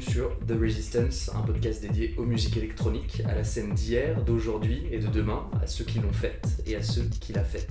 [0.00, 4.98] sur The Resistance, un podcast dédié aux musiques électroniques, à la scène d'hier, d'aujourd'hui et
[4.98, 7.70] de demain, à ceux qui l'ont faite et à ceux qui la fêtent.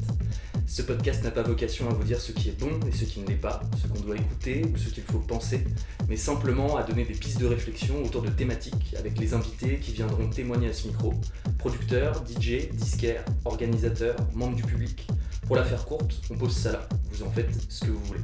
[0.67, 3.19] Ce podcast n'a pas vocation à vous dire ce qui est bon et ce qui
[3.19, 5.63] ne l'est pas, ce qu'on doit écouter ou ce qu'il faut penser,
[6.09, 9.91] mais simplement à donner des pistes de réflexion autour de thématiques avec les invités qui
[9.91, 11.13] viendront témoigner à ce micro,
[11.59, 15.07] producteurs, DJ, disquaires, organisateurs, membres du public.
[15.47, 18.21] Pour la faire courte, on pose ça là, vous en faites ce que vous voulez.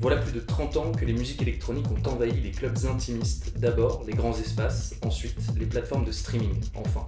[0.00, 4.02] Voilà plus de 30 ans que les musiques électroniques ont envahi les clubs intimistes, d'abord
[4.06, 7.04] les grands espaces, ensuite les plateformes de streaming, enfin.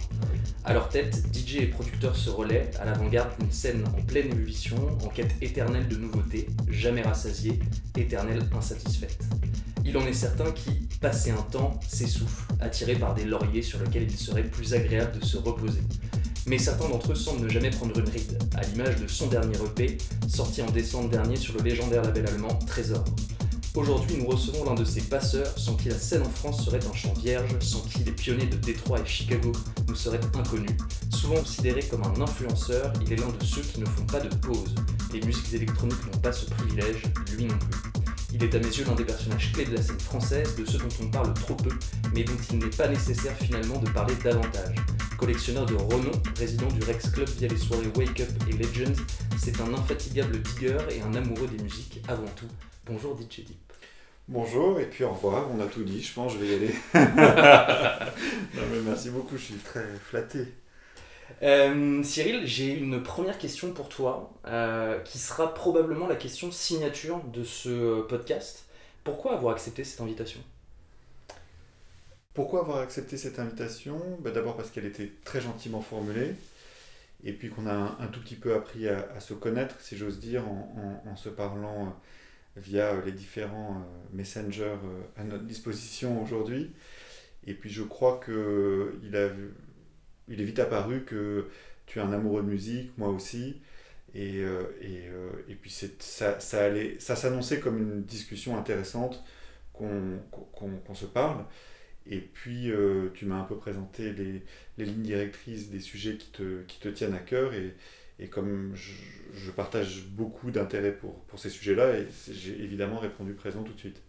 [0.63, 4.77] À leur tête, DJ et producteurs se relaient à l'avant-garde d'une scène en pleine ébullition,
[5.03, 7.61] en quête éternelle de nouveautés, jamais rassasiée,
[7.97, 9.25] éternelle insatisfaite.
[9.87, 14.05] Il en est certain qui, passé un temps, s'essoufflent, attirés par des lauriers sur lesquels
[14.05, 15.81] il serait plus agréable de se reposer
[16.47, 19.57] mais certains d'entre eux semblent ne jamais prendre une ride, à l'image de son dernier
[19.57, 19.99] EP,
[20.29, 23.05] sorti en décembre dernier sur le légendaire label allemand Trésor.
[23.75, 26.93] Aujourd'hui, nous recevons l'un de ces passeurs sans qui la scène en France serait un
[26.93, 29.53] champ vierge, sans qui les pionniers de Détroit et Chicago
[29.89, 30.77] nous seraient inconnus.
[31.11, 34.35] Souvent considéré comme un influenceur, il est l'un de ceux qui ne font pas de
[34.37, 34.75] pause.
[35.15, 37.03] Les musiques électroniques n'ont pas ce privilège,
[37.35, 37.93] lui non plus.
[38.35, 40.79] Il est à mes yeux l'un des personnages clés de la scène française, de ceux
[40.79, 41.71] dont on parle trop peu,
[42.15, 44.75] mais dont il n'est pas nécessaire finalement de parler davantage.
[45.23, 49.01] Collectionneur de renom, résident du Rex Club via les soirées Wake Up et Legends,
[49.39, 52.49] c'est un infatigable digger et un amoureux des musiques avant tout.
[52.85, 53.73] Bonjour DJ Deep.
[54.27, 56.75] Bonjour et puis au revoir, on a tout dit, je pense, je vais y aller.
[58.85, 60.41] merci beaucoup, je suis très flatté.
[61.45, 67.23] Euh, Cyril, j'ai une première question pour toi, euh, qui sera probablement la question signature
[67.33, 68.65] de ce podcast.
[69.05, 70.41] Pourquoi avoir accepté cette invitation?
[72.35, 74.01] Pourquoi avoir accepté cette invitation?
[74.21, 76.35] Bah, D'abord parce qu'elle était très gentiment formulée,
[77.25, 80.45] et puis qu'on a un, tout petit peu appris à, se connaître, si j'ose dire,
[80.49, 84.77] en, se parlant euh, via euh, les différents euh, messengers
[85.17, 86.73] à notre disposition aujourd'hui.
[87.47, 88.21] Et puis je crois
[89.17, 89.29] a,
[90.29, 91.49] il est vite apparu que
[91.87, 93.61] tu es un amoureux de musique, moi aussi.
[94.15, 94.45] Et,
[95.61, 99.23] puis ça, ça, ça s'annonçait comme une discussion intéressante
[99.73, 101.45] qu'on se parle.
[102.07, 104.43] Et puis, euh, tu m'as un peu présenté les,
[104.79, 107.55] les, lignes directrices des sujets qui te, qui te tiennent à cœur.
[107.55, 107.75] Et,
[108.19, 108.93] et comme je,
[109.35, 111.93] je, partage beaucoup d'intérêt pour, pour ces sujets-là,
[112.31, 114.01] j'ai évidemment répondu présent tout de suite.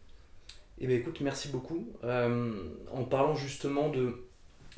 [0.79, 1.87] Eh bien, écoute, merci beaucoup.
[2.03, 2.53] Euh,
[2.91, 4.23] en parlant justement de,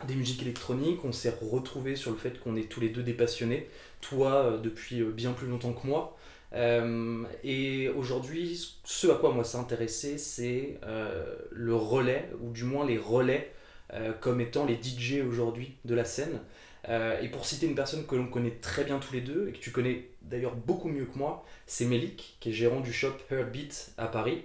[0.08, 3.14] des musiques électroniques, on s'est retrouvé sur le fait qu'on est tous les deux des
[3.14, 3.70] passionnés.
[4.02, 6.18] Toi, euh, depuis bien plus longtemps que moi.
[6.54, 12.64] Euh, et aujourd'hui, ce à quoi moi ça intéressé, c'est euh, le relais, ou du
[12.64, 13.52] moins les relais
[13.94, 16.40] euh, comme étant les DJ aujourd'hui de la scène.
[16.88, 19.60] et pour citer une personne que l'on connaît très bien tous les deux, et que
[19.60, 23.94] tu connais d'ailleurs beaucoup mieux que moi, c'est Melik, qui est gérant du shop Heartbeat
[23.98, 24.44] à Paris,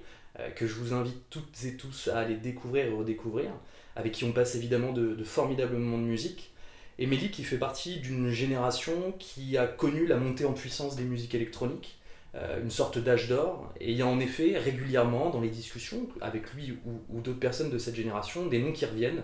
[0.57, 3.51] que je vous invite toutes et tous à aller découvrir et redécouvrir,
[3.95, 6.53] avec qui on passe évidemment de, de formidables moments de musique.
[7.01, 11.35] Et qui fait partie d'une génération qui a connu la montée en puissance des musiques
[11.35, 11.99] électroniques,
[12.35, 16.07] euh, une sorte d'âge d'or, et il y a en effet régulièrement dans les discussions
[16.21, 19.23] avec lui ou, d'autres personnes de cette génération des noms qui reviennent,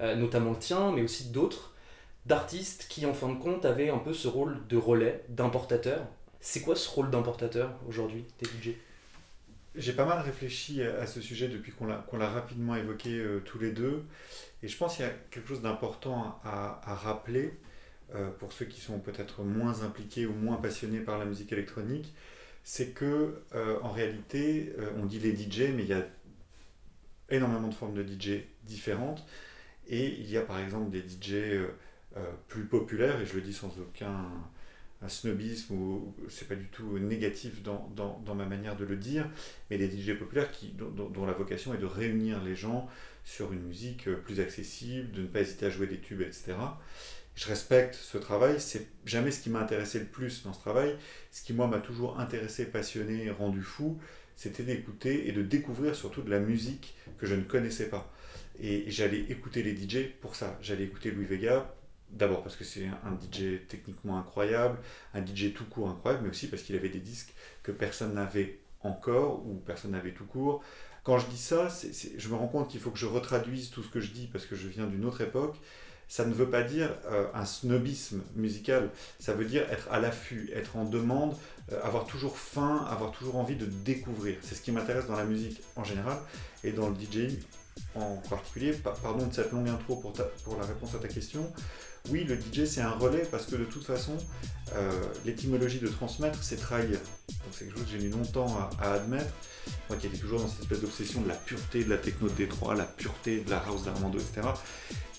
[0.00, 1.74] euh, notamment le tien, mais aussi d'autres,
[2.26, 6.06] d'artistes qui en fin de compte avaient un peu ce rôle de relais, d'importateur.
[6.40, 8.76] C'est quoi ce rôle d'importateur aujourd'hui, des DJ
[9.74, 13.72] J'ai pas mal réfléchi à ce sujet depuis qu'on l'a rapidement évoqué euh, tous les
[13.72, 14.04] deux,
[14.62, 17.52] et je pense qu'il y a quelque chose d'important à, à, rappeler
[18.38, 22.14] pour ceux qui sont peut-être moins impliqués ou moins passionnés par la musique électronique
[22.68, 26.04] c'est que euh, en réalité, euh, on dit les DJ, mais il y a
[27.30, 29.24] énormément de formes de DJ différentes.
[29.86, 31.68] Et il y a par exemple des DJ euh,
[32.48, 34.26] plus populaires, et je le dis sans aucun
[35.06, 39.30] snobisme, ou c'est pas du tout négatif dans, dans, dans, ma manière de le dire,
[39.70, 42.88] mais des DJ populaires qui, dont, la vocation est de réunir les gens
[43.26, 46.54] sur une musique plus accessible, de ne pas hésiter à jouer des tubes, etc
[47.36, 50.96] je respecte ce travail, c'est jamais ce qui m'a intéressé le plus dans ce travail.
[51.30, 53.98] Ce qui, moi, m'a toujours intéressé, passionné, rendu fou,
[54.34, 58.10] c'était d'écouter et de découvrir surtout de la musique que je ne connaissais pas.
[58.58, 60.58] Et j'allais écouter les DJ pour ça.
[60.62, 61.74] J'allais écouter Louis Vega,
[62.10, 64.78] d'abord parce que c'est un DJ techniquement incroyable,
[65.12, 68.60] un DJ tout court incroyable, mais aussi parce qu'il avait des disques que personne n'avait
[68.80, 70.64] encore ou personne n'avait tout court.
[71.06, 71.68] Quand je dis ça,
[72.18, 74.44] je me rends compte qu'il faut que je retraduise tout ce que je dis parce
[74.44, 75.56] que je viens d'une autre époque
[76.08, 80.50] ça ne veut pas dire euh, un snobisme musical, ça veut dire être à l'affût,
[80.54, 81.34] être en demande,
[81.72, 84.36] euh, avoir toujours faim, avoir toujours envie de découvrir.
[84.42, 86.18] C'est ce qui m'intéresse dans la musique en général
[86.62, 87.36] et dans le DJing
[87.94, 88.72] en particulier.
[88.72, 90.12] pardon de cette longue intro pour,
[90.56, 91.52] la réponse à ta question.
[92.10, 94.16] Oui, le DJ c'est un relais parce que de toute façon,
[95.24, 96.98] l'étymologie de transmettre c'est trahir.
[97.52, 99.32] c'est quelque chose que j'ai mis longtemps à, admettre.
[99.88, 102.34] Moi qui étais toujours dans cette espèce d'obsession de la pureté de la techno de
[102.34, 104.48] Détroit, la pureté de la house d'Armando, etc.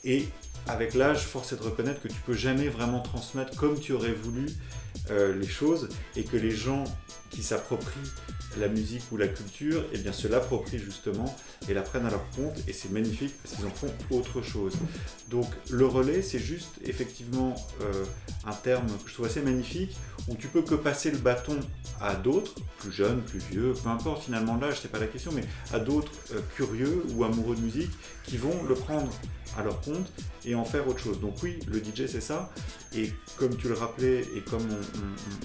[0.03, 0.27] Et
[0.67, 4.13] avec l'âge, force est de reconnaître que tu peux jamais vraiment transmettre comme tu aurais
[4.13, 4.47] voulu
[5.09, 6.83] euh, les choses et que les gens
[7.29, 8.11] qui s'approprient
[8.57, 11.35] la musique ou la culture, eh bien se l'approprient justement
[11.69, 14.73] et la prennent à leur compte et c'est magnifique parce qu'ils en font autre chose.
[15.29, 18.05] Donc le relais, c'est juste effectivement euh,
[18.45, 19.95] un terme que je trouve assez magnifique
[20.27, 21.59] où tu peux que passer le bâton
[22.01, 25.43] à d'autres, plus jeunes, plus vieux, peu importe finalement l'âge, c'est pas la question, mais
[25.73, 27.91] à d'autres euh, curieux ou amoureux de musique
[28.23, 29.09] qui vont le prendre
[29.57, 30.11] à leur compte
[30.45, 31.19] et en faire autre chose.
[31.19, 32.51] Donc oui, le DJ c'est ça.
[32.95, 34.65] Et comme tu le rappelais et comme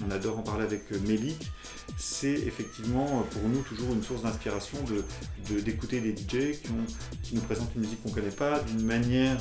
[0.05, 1.51] on, adore en parler avec Mélik,
[2.03, 4.77] c'est effectivement pour nous toujours une source d'inspiration
[5.47, 6.59] d'écouter de, des DJ
[7.21, 9.37] qui nous présentent une musique qu'on ne connaît pas, d'une manière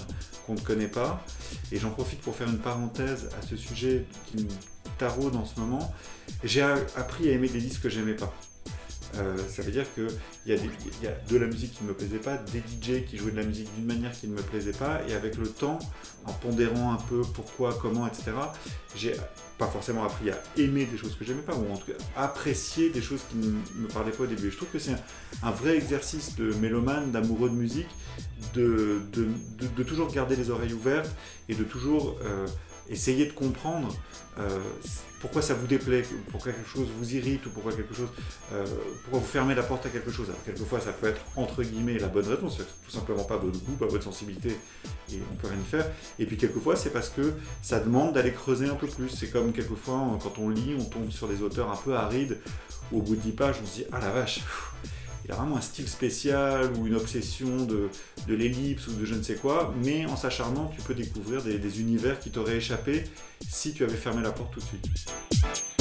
[0.46, 1.24] qu'on ne connaît pas.
[1.72, 4.48] Et j'en profite pour faire une parenthèse à ce sujet qui me
[4.96, 5.92] taraude en ce moment.
[6.44, 8.32] J'ai appris à aimer des disques que j'aimais pas.
[9.16, 10.08] Euh, ça veut dire qu'il
[10.46, 13.18] y, a y a de la musique qui ne me plaisait pas, des DJ qui
[13.18, 15.78] jouaient de la musique d'une manière qui ne me plaisait pas, et avec le temps,
[16.24, 18.32] en pondérant un peu pourquoi, comment, etc.,
[18.96, 19.14] j'ai
[19.58, 22.90] pas forcément appris à aimer des choses que j'aimais pas, ou en tout cas apprécier
[22.90, 24.50] des choses qui ne me parlaient pas au début.
[24.50, 24.94] je trouve que c'est
[25.42, 27.88] un, vrai exercice de mélomane, d'amoureux de musique,
[28.54, 29.02] de,
[29.86, 31.14] toujours garder les oreilles ouvertes
[31.48, 32.46] et de toujours euh,
[32.92, 33.94] essayer de comprendre
[34.38, 34.58] euh,
[35.20, 38.08] pourquoi ça vous déplaît, pourquoi quelque chose vous irrite ou pourquoi quelque chose,
[38.52, 38.64] euh,
[39.02, 40.28] pourquoi vous fermez la porte à quelque chose.
[40.28, 43.72] Alors quelquefois ça peut être entre guillemets la bonne réponse, tout simplement pas votre goût,
[43.72, 44.56] pas votre sensibilité
[45.12, 45.86] et on peut rien y faire.
[46.18, 49.10] Et puis quelquefois c'est parce que ça demande d'aller creuser un peu plus.
[49.10, 52.38] C'est comme quelquefois quand on lit, on tombe sur des auteurs un peu arides,
[52.92, 54.40] au bout de 10 pages on se dit ah la vache
[55.32, 57.88] vraiment un style spécial ou une obsession de,
[58.28, 62.18] l'ellipse ou de je ne sais quoi, mais en s'acharnant, tu peux découvrir des univers
[62.18, 63.04] qui t'auraient échappé
[63.48, 65.71] si tu avais fermé la porte tout de suite.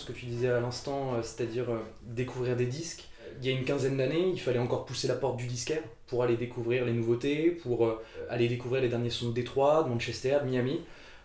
[0.00, 3.04] Ce que tu disais à l'instant, euh, c'est-à-dire euh, découvrir des disques.
[3.40, 6.24] Il y a une quinzaine d'années, il fallait encore pousser la porte du disquaire pour
[6.24, 10.38] aller découvrir les nouveautés, pour euh, aller découvrir les derniers sons de Détroit, de Manchester,
[10.42, 10.80] de Miami.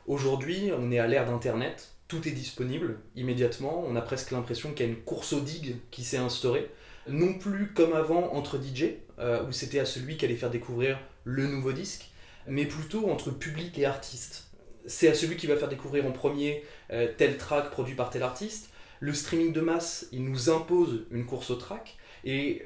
[0.05, 3.83] Aujourd'hui, on est à l'ère d'Internet, tout est disponible immédiatement.
[3.87, 6.69] On a presque l'impression qu'il y a une course aux digues qui s'est instaurée.
[7.07, 11.47] Non plus comme avant entre DJ, où c'était à celui qui allait faire découvrir le
[11.47, 12.11] nouveau disque,
[12.47, 14.44] mais plutôt entre public et artiste.
[14.87, 18.23] C'est à celui qui va faire découvrir en premier euh, tel track produit par tel
[18.23, 18.69] artiste.
[18.99, 21.97] Le streaming de masse, il nous impose une course au track.
[22.23, 22.63] Et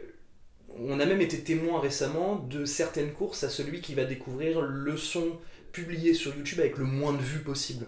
[0.77, 4.97] on a même été témoin récemment de certaines courses à celui qui va découvrir le
[4.97, 5.39] son
[5.71, 7.87] publié sur YouTube avec le moins de vues possible.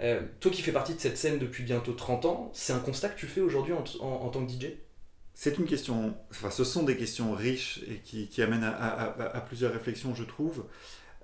[0.00, 3.08] Euh, toi qui fais partie de cette scène depuis bientôt 30 ans, c'est un constat
[3.08, 4.74] que tu fais aujourd'hui en, tant que DJ
[5.40, 10.12] c'est une question, enfin ce sont des questions riches et qui, amènent à, plusieurs réflexions,
[10.12, 10.64] je trouve.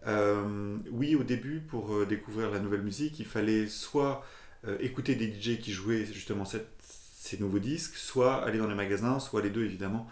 [0.06, 4.24] Euh, oui, au début, pour découvrir la nouvelle musique, il fallait soit
[4.66, 9.18] euh, écouter des DJ qui jouaient justement ces nouveaux disques, soit aller dans les magasins,
[9.20, 10.08] soit les deux évidemment.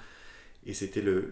[0.67, 1.31] Et c'était le,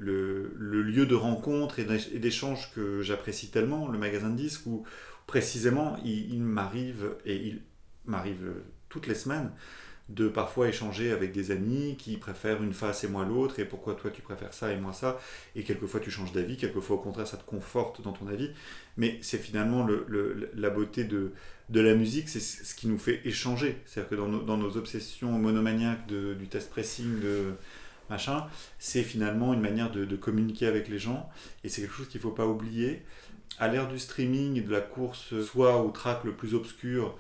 [0.59, 1.85] lieu de rencontre et
[2.19, 4.85] d'échange que j'apprécie tellement, le magasin de disques, où
[5.27, 7.63] précisément il m'arrive, et il
[8.07, 8.53] m'arrive
[8.89, 9.53] toutes les semaines,
[10.11, 13.95] de parfois échanger avec des amis qui préfèrent une face et moi l'autre, et pourquoi
[13.95, 15.19] toi tu préfères ça et moi ça,
[15.55, 18.51] et quelquefois tu changes d'avis, quelquefois au contraire ça te conforte dans ton avis,
[18.97, 21.33] mais c'est finalement le, la beauté de,
[21.69, 24.77] de la musique, c'est ce qui nous fait échanger, c'est-à-dire que dans nos, dans nos,
[24.77, 27.55] obsessions monomaniaques de, du test pressing, de,
[28.11, 28.47] machin,
[28.79, 31.31] c'est finalement une manière de, communiquer avec les gens,
[31.63, 33.03] et c'est quelque chose qu'il ne faut pas oublier.
[33.59, 37.17] À l'ère du streaming et de la course, soit au track le plus obscur,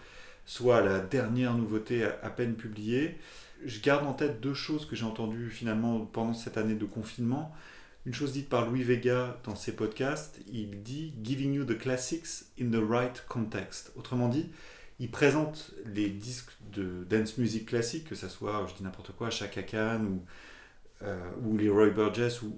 [0.46, 3.18] soit la dernière nouveauté à peine publiée,
[3.64, 7.54] je garde en tête deux choses que j'ai entendues finalement pendant cette année de confinement.
[8.06, 12.44] Une chose dite par Louis Vega dans ses podcasts, il dit Giving you the classics
[12.60, 13.92] in the right context.
[13.96, 14.48] Autrement dit,
[14.98, 19.28] il présente les disques de dance music classique, que ce soit, je dis n'importe quoi,
[19.28, 20.24] Chaka Khan ou,
[21.02, 22.54] euh, ou Leroy Burgess ou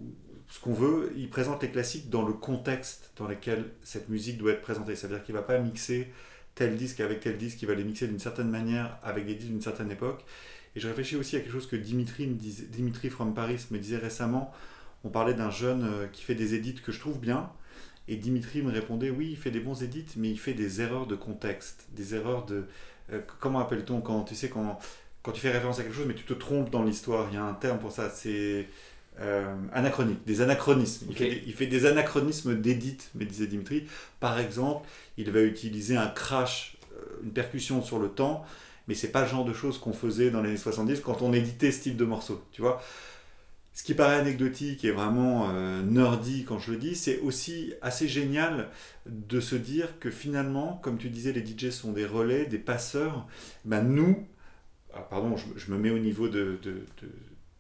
[0.48, 4.52] ce qu'on veut, il présente les classiques dans le contexte dans lequel cette musique doit
[4.52, 4.94] être présentée.
[4.94, 6.12] C'est-à-dire qu'il ne va pas mixer
[6.54, 9.50] tel disque avec tel disque, il va les mixer d'une certaine manière avec des disques
[9.50, 10.24] d'une certaine époque.
[10.74, 14.52] Et je réfléchis aussi à quelque chose que Dimitri, Dimitri from Paris me disait récemment.
[15.04, 17.50] On parlait d'un jeune euh, qui fait des édits que je trouve bien.
[18.08, 21.06] Et Dimitri me répondait oui, il fait des bons édits, mais il fait des erreurs
[21.06, 22.64] de contexte, des erreurs de.
[23.12, 24.78] Euh, comment appelle-t-on quand tu sais quand,
[25.22, 27.38] quand tu fais référence à quelque chose, mais tu te trompes dans l'histoire Il y
[27.38, 28.68] a un terme pour ça, c'est
[29.20, 31.06] euh, anachronique, des anachronismes.
[31.10, 33.84] Il, fait des, il, fait des, anachronismes d'édits, me disait Dimitri.
[34.20, 36.76] Par exemple, il va utiliser un crash,
[37.22, 38.44] une percussion sur le temps
[38.88, 41.32] mais c'est pas le genre de choses qu'on faisait dans les années 70 quand on
[41.32, 42.82] éditait ce type de morceaux, tu vois.
[43.74, 48.06] Ce qui paraît anecdotique et vraiment euh, nerdy quand je le dis, c'est aussi assez
[48.06, 48.68] génial
[49.06, 53.26] de se dire que finalement, comme tu disais, les DJ sont des relais, des passeurs.
[53.64, 54.26] Ben nous,
[54.92, 56.58] ah, pardon, je, me mets au niveau de,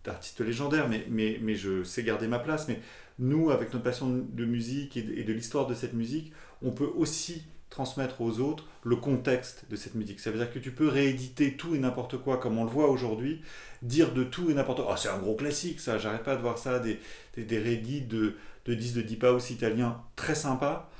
[0.04, 2.68] d'artistes légendaires, mais, mais, mais je sais garder ma place.
[2.68, 2.80] Mais
[3.18, 6.32] nous, avec notre passion de musique et de l'histoire de cette musique,
[6.62, 7.42] on peut aussi
[7.72, 10.20] transmettre aux autres le contexte de cette musique.
[10.20, 12.90] Ça veut dire que tu peux rééditer tout et n'importe quoi comme on le voit
[12.90, 13.40] aujourd'hui,
[13.80, 14.92] dire de tout et n'importe quoi.
[14.92, 17.00] Oh, c'est un gros classique ça, j'arrête pas de voir ça, des,
[17.36, 18.34] des, de,
[18.66, 20.91] de disques de Deep House italiens très sympas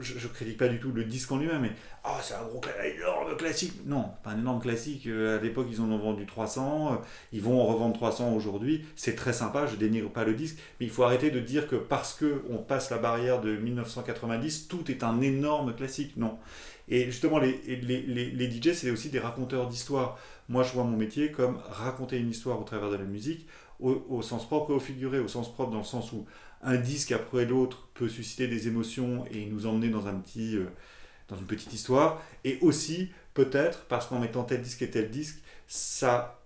[0.00, 1.72] je, ne critique pas du tout le disque en lui-même, mais
[2.04, 2.46] ah, c'est un
[2.84, 3.72] énorme classique.
[3.86, 5.06] Non, pas un énorme classique.
[5.06, 6.92] Euh, à l'époque, ils en ont vendu 300.
[6.92, 6.96] Euh,
[7.32, 8.84] ils vont en revendre 300 aujourd'hui.
[8.96, 10.58] C'est très sympa, je dénigre pas le disque.
[10.78, 14.68] Mais il faut arrêter de dire que parce que on passe la barrière de 1990,
[14.68, 16.16] tout est un énorme classique.
[16.16, 16.38] Non.
[16.88, 20.18] Et justement, les, les, les, les DJ, c'est aussi des raconteurs d'histoire.
[20.48, 23.46] Moi, je vois mon métier comme raconter une histoire au travers de la musique,
[23.80, 25.18] au, au sens propre et au figuré.
[25.18, 26.26] Au sens propre, dans le sens où
[26.64, 30.66] un disque après l'autre peut susciter des émotions et nous emmener dans, un petit, euh,
[31.28, 32.22] dans une petite histoire.
[32.42, 36.42] Et aussi, peut-être, parce qu'en mettant tel disque et tel disque, ça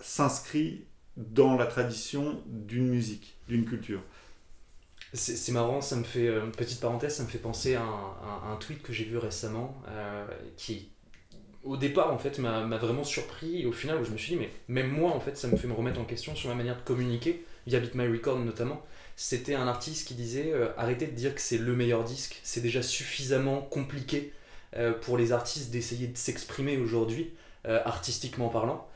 [0.00, 0.84] s'inscrit
[1.16, 4.00] dans la tradition d'une musique, d'une culture.
[5.14, 8.56] C'est marrant, ça me fait, euh, une petite parenthèse, ça me fait penser à un,
[8.56, 10.90] tweet que j'ai vu récemment euh, qui,
[11.62, 14.38] au départ, en fait, m'a vraiment surpris et au final, où je me suis dit,
[14.38, 16.76] mais même moi, en fait, ça me fait me remettre en question sur ma manière
[16.76, 18.82] de communiquer, via Beat My Record notamment
[19.20, 22.60] c'était un artiste qui disait euh, arrêtez de dire que c'est le meilleur disque, c'est
[22.60, 24.32] déjà suffisamment compliqué
[24.76, 27.32] euh, pour les artistes d'essayer de s'exprimer aujourd'hui,
[27.66, 28.88] euh, artistiquement parlant,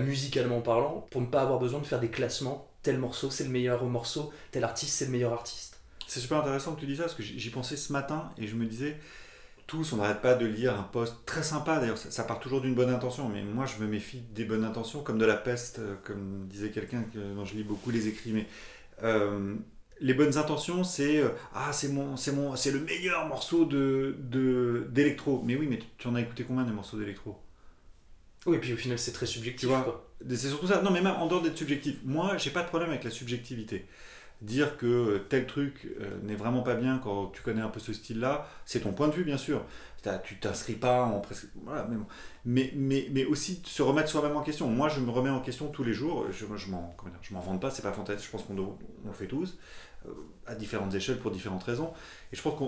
[0.00, 2.68] musicalement parlant, pour ne pas avoir besoin de faire des classements.
[2.82, 5.80] Tel morceau c'est le meilleur morceau, tel artiste c'est le meilleur artiste.
[6.06, 8.54] C'est super intéressant que tu dis ça parce que j'y pensais ce matin et je
[8.56, 8.98] me disais
[9.66, 12.74] tous, on n'arrête pas de lire un post très sympa, d'ailleurs ça, part toujours d'une
[12.74, 16.46] bonne intention, mais moi je me méfie des bonnes intentions comme de la peste, comme
[16.48, 18.46] disait quelqu'un dont je lis beaucoup les écrits, mais
[19.02, 19.54] euh,
[20.00, 24.16] les bonnes intentions, c'est euh, ah c'est mon c'est mon c'est le meilleur morceau de
[24.90, 25.42] d'électro.
[25.44, 27.38] Mais oui, mais tu en as écouté combien des morceaux d'électro?
[28.46, 29.68] Oui, et puis au final c'est très subjectif.
[30.28, 30.82] C'est surtout ça.
[30.82, 33.86] Non, mais même en dehors d'être subjectif, moi j'ai pas de problème avec la subjectivité.
[34.42, 37.92] Dire que tel truc euh, n'est vraiment pas bien quand tu connais un peu ce
[37.92, 39.64] style-là, c'est ton point de vue bien sûr
[40.24, 41.46] tu t'inscris pas en presque.
[41.64, 41.96] Voilà, mais,
[42.44, 44.68] mais, mais, mais, aussi se remettre soi-même en question.
[44.68, 46.26] Moi, je me remets en question tous les jours.
[46.30, 48.26] Je, je m'en, je m'en vante pas, c'est pas fantastique.
[48.26, 49.58] Je pense qu'on on le fait tous,
[50.06, 50.10] euh,
[50.46, 51.92] à différentes échelles pour différentes raisons.
[52.32, 52.64] Et je pense que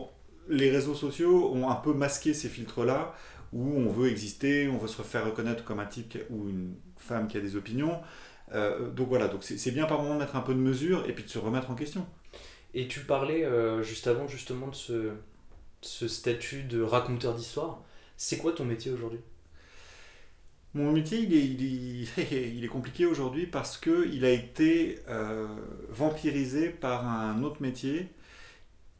[0.52, 3.14] les réseaux sociaux ont un peu masqué ces filtres-là,
[3.52, 7.26] où on veut exister, on veut se faire reconnaître comme un type ou une femme
[7.28, 8.00] qui a des opinions.
[8.52, 11.12] Euh, donc voilà, donc c'est, bien par moment de mettre un peu de mesure et
[11.12, 12.06] puis de se remettre en question.
[12.74, 15.12] Et tu parlais euh, juste avant justement de ce,
[15.80, 17.82] ce statut de raconteur d'histoire.
[18.16, 19.20] C'est quoi ton métier aujourd'hui?
[20.74, 22.24] Mon métier, il est,
[22.56, 25.46] il est, compliqué aujourd'hui parce qu'il a été euh,
[25.88, 28.08] vampirisé par un autre métier,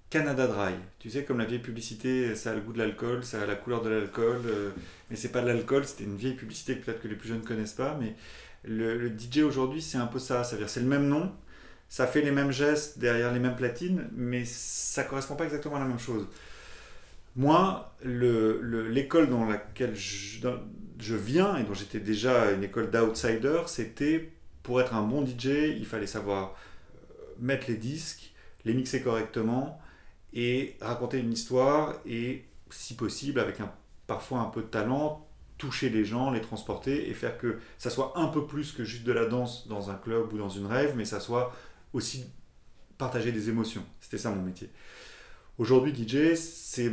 [0.09, 0.75] Canada Dry.
[1.01, 3.57] Tu sais, comme la vieille publicité, ça a le goût de l'alcool, ça a la
[3.57, 4.71] couleur de l'alcool, euh,
[5.11, 7.41] mais c'est pas de l'alcool, c'était une vieille publicité que peut-être que les plus jeunes
[7.41, 8.15] ne connaissent pas, mais
[8.64, 11.33] le, DJ aujourd'hui, c'est un peu ça, c'est-à-dire c'est le même nom,
[11.88, 15.80] ça fait les mêmes gestes derrière les mêmes platines, mais ça correspond pas exactement à
[15.80, 16.26] la même chose.
[17.37, 24.30] Moi, l'école dans laquelle je, viens et dont j'étais déjà une école d'outsider, c'était
[24.62, 26.54] pour être un bon DJ, il fallait savoir
[26.94, 28.33] euh, mettre les disques,
[28.64, 29.80] les mixer correctement
[30.33, 33.71] et raconter une histoire et, si possible, avec un,
[34.06, 35.24] parfois un peu de talent,
[35.58, 39.04] toucher les gens, les transporter et faire que ça soit un peu plus que juste
[39.04, 41.54] de la danse dans un club ou dans une rêve, mais ça soit
[41.92, 42.26] aussi
[42.99, 43.84] partager des émotions.
[44.00, 44.70] C'était ça mon métier.
[45.58, 46.90] Aujourd'hui, DJ, c'est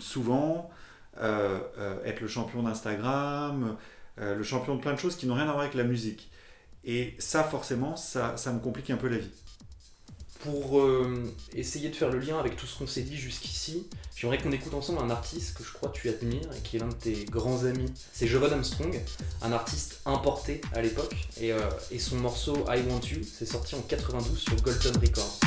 [0.00, 0.70] souvent
[1.18, 3.76] euh, euh, être le champion d'Instagram,
[4.18, 6.30] euh, le champion de plein de choses qui n'ont rien à voir avec la musique.
[6.84, 9.30] Et ça, forcément, ça, ça me complique un peu la vie.
[10.40, 14.38] Pour euh, essayer de faire le lien avec tout ce qu'on s'est dit jusqu'ici, j'aimerais
[14.38, 16.94] qu'on écoute ensemble un artiste que je crois tu admires et qui est l'un de
[16.94, 17.92] tes grands amis.
[18.12, 19.00] C'est Jovan Armstrong,
[19.42, 21.58] un artiste importé à l'époque, et, euh,
[21.98, 25.40] son morceau I Want You, c'est sorti en 92 sur Golden Records.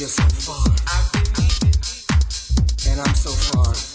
[0.00, 0.66] You're so far,
[2.90, 3.93] and I'm so far,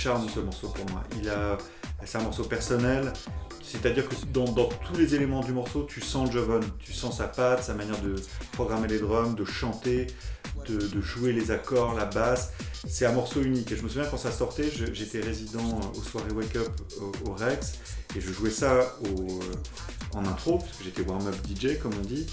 [0.00, 1.02] charme ce morceau pour moi.
[2.04, 3.12] C'est un morceau personnel.
[3.62, 7.62] C'est-à-dire que dans, tous les éléments du morceau, tu sens Jovan, tu sens sa patte,
[7.62, 8.16] sa manière de
[8.52, 10.06] programmer les drums, de chanter,
[10.66, 12.52] de, jouer les accords, la basse.
[12.88, 13.70] C'est un morceau unique.
[13.72, 16.70] Et je me souviens quand ça sortait, j'étais résident aux soirées Wake Up
[17.26, 17.74] au, Rex
[18.16, 19.38] et je jouais ça euh,
[20.14, 22.26] en intro, parce que j'étais warm-up DJ comme on dit.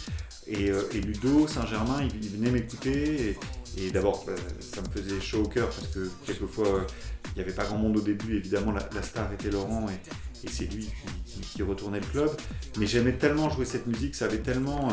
[0.48, 3.38] Et, euh, et Ludo, Saint-Germain, il, il venait m'écouter.
[3.78, 6.82] Et, d'abord, euh, ça me faisait chaud au cœur parce que quelquefois, euh,
[7.28, 8.38] il n'y avait pas grand monde au début.
[8.38, 10.90] Évidemment, la, star était Laurent et, c'est lui
[11.26, 12.32] qui, retournait le club.
[12.80, 14.90] Mais j'aimais tellement jouer cette musique, ça avait tellement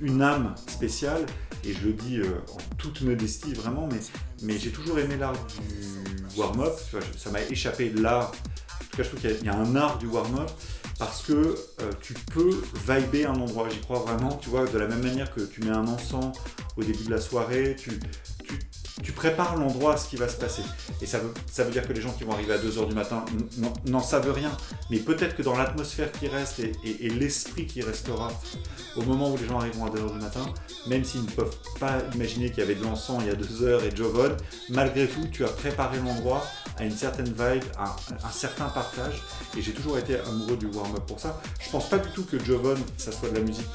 [0.00, 1.26] une âme spéciale.
[1.64, 2.20] Et je le dis
[2.52, 3.88] en toute modestie, vraiment,
[4.42, 6.74] mais, j'ai toujours aimé l'art du warm-up.
[7.16, 8.30] Ça m'a échappé l'art.
[8.30, 10.50] En tout cas, je trouve qu'il y, a un art du warm-up
[10.98, 13.68] parce que euh, tu peux vibrer un endroit.
[13.68, 14.36] J'y crois vraiment.
[14.40, 16.36] Tu vois, de la même manière que tu mets un encens
[16.76, 17.90] au début de la soirée, tu,
[19.02, 20.62] tu, prépares l'endroit à ce qui va se passer.
[21.00, 23.24] Et ça veut, dire que les gens qui vont arriver à 2h du matin
[23.86, 24.50] n'en- savent rien.
[24.90, 28.30] Mais peut-être que dans l'atmosphère qui reste et, l'esprit qui restera
[28.96, 30.46] au moment où les gens arriveront à 2h du matin,
[30.86, 33.84] même s'ils ne peuvent pas imaginer qu'il y avait de l'encens il y a 2h
[33.84, 34.36] et Jovon,
[34.70, 36.44] malgré tout, tu as préparé l'endroit
[36.76, 39.22] à une certaine vibe, à un, un certain partage.
[39.56, 41.40] Et j'ai toujours été amoureux du warm-up pour ça.
[41.60, 43.66] Je pense pas du tout que Jovon, ça soit de la musique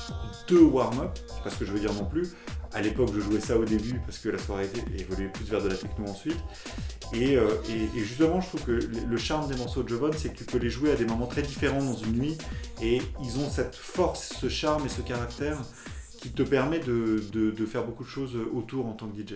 [0.48, 2.30] de warm-up, c'est pas ce que je veux dire non plus.
[2.74, 5.70] À l'époque, je jouais ça au début parce que la soirée évoluait plus vers de
[5.70, 6.38] la techno ensuite.
[7.14, 10.38] Et, euh, et- justement, je trouve que le charme des morceaux de Jovon, c'est que
[10.38, 12.38] tu peux les jouer à des moments très différents dans une nuit.
[12.82, 15.58] Et ils ont cette force, ce charme et ce caractère
[16.20, 19.36] qui te permet de, faire beaucoup de choses autour en tant que DJ.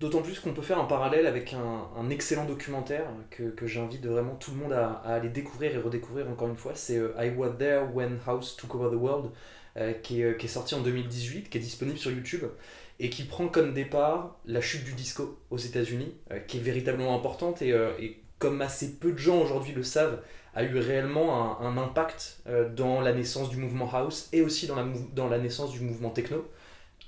[0.00, 4.36] D'autant plus qu'on peut faire un parallèle avec un, excellent documentaire que, que j'invite vraiment
[4.36, 6.72] tout le monde à, à aller découvrir et redécouvrir encore une fois.
[6.76, 9.32] C'est euh, I Was There When House Took Over the World,
[9.78, 12.44] euh, qui, est, euh, qui sorti en 2018, qui est disponible sur YouTube
[13.00, 17.14] et qui prend comme départ la chute du disco aux États-Unis, euh, qui est véritablement
[17.16, 17.74] importante et,
[18.38, 20.20] comme assez peu de gens aujourd'hui le savent,
[20.54, 22.40] a eu réellement un, impact
[22.76, 25.80] dans la naissance du mouvement house et aussi dans la, mou- dans la naissance du
[25.80, 26.44] mouvement techno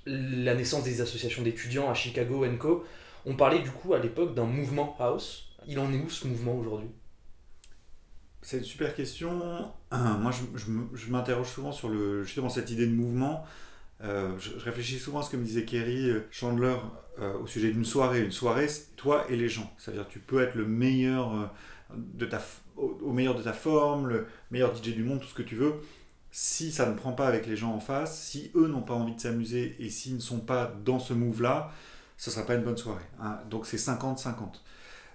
[0.07, 2.85] la naissance des associations d'étudiants à Chicago Co.
[3.27, 5.51] On parlait du coup à l'époque d'un mouvement house.
[5.67, 6.89] Il en est où ce mouvement aujourd'hui?
[8.51, 9.71] C'est une super question.
[9.93, 13.45] Moi, je, m'interroge souvent sur le, justement cette idée de mouvement.
[14.03, 16.75] Euh, je, réfléchis souvent à ce que me disait Kerry euh, Chandler
[17.21, 18.25] euh, au sujet d'une soirée.
[18.25, 19.73] Une soirée, c'est toi et les gens.
[19.79, 21.53] C'est-à-dire tu peux être le meilleur
[21.95, 22.43] de ta,
[22.77, 25.75] au meilleur de ta forme, le meilleur DJ du monde, tout ce que tu veux.
[26.33, 29.15] Si ça ne prend pas avec les gens en face, si eux n'ont pas envie
[29.15, 31.71] de s'amuser et s'ils ne sont pas dans ce move-là,
[32.17, 33.07] ce ne sera pas une bonne soirée.
[33.21, 33.39] hein.
[33.49, 34.61] Donc c'est 50-50.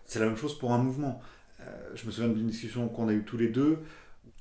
[0.06, 1.21] C'est la même chose pour un mouvement.
[1.61, 1.63] Euh,
[1.95, 3.79] je me souviens d'une discussion qu'on a eue tous les deux.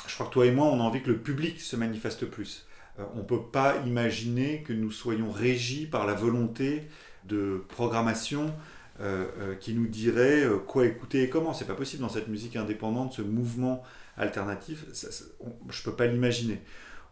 [0.06, 2.66] Je crois que toi et moi, on a envie que le public se manifeste plus.
[2.98, 6.82] Euh, on ne peut pas imaginer que nous soyons régis par la volonté
[7.26, 8.54] de programmation
[9.00, 11.52] euh, qui nous dirait quoi écouter et comment.
[11.54, 13.82] C'est pas possible dans cette musique indépendante, ce mouvement
[14.16, 14.84] alternatif.
[14.92, 15.24] ça- ça-
[15.70, 16.60] je peux pas l'imaginer.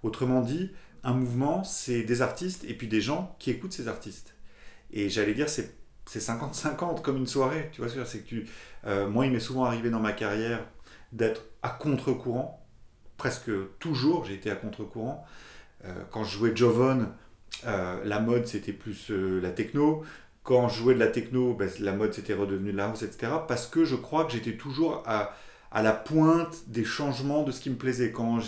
[0.02, 0.70] Autrement dit,
[1.04, 4.34] un mouvement, c'est des artistes et puis des gens qui écoutent ces artistes.
[4.92, 7.70] Et j'allais dire, c'est c'est 50-50 comme une soirée.
[7.72, 8.46] Tu vois ce que c'est que tu,
[8.86, 10.64] euh, moi, il m'est souvent arrivé dans ma carrière
[11.12, 12.64] d'être à contre-courant.
[13.16, 15.24] Presque toujours, j'ai été à contre-courant.
[15.84, 17.08] Euh, quand je jouais Jovon,
[17.66, 20.02] euh, la mode, c'était plus la techno.
[20.42, 23.32] Quand je jouais de la techno, ben, la mode, c'était redevenu de la house, etc.
[23.46, 25.36] Parce que je crois que j'étais toujours à,
[25.74, 28.10] la pointe des changements de ce qui me plaisait.
[28.10, 28.40] Quand,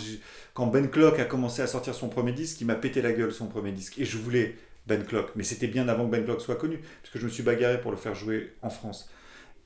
[0.53, 3.31] quand Ben Clock a commencé à sortir son premier disque, il m'a pété la gueule
[3.31, 3.97] son premier disque.
[3.97, 5.31] Et je voulais Ben Clock.
[5.35, 7.79] Mais c'était bien avant que Ben Clock soit connu, parce que je me suis bagarré
[7.79, 9.09] pour le faire jouer en France.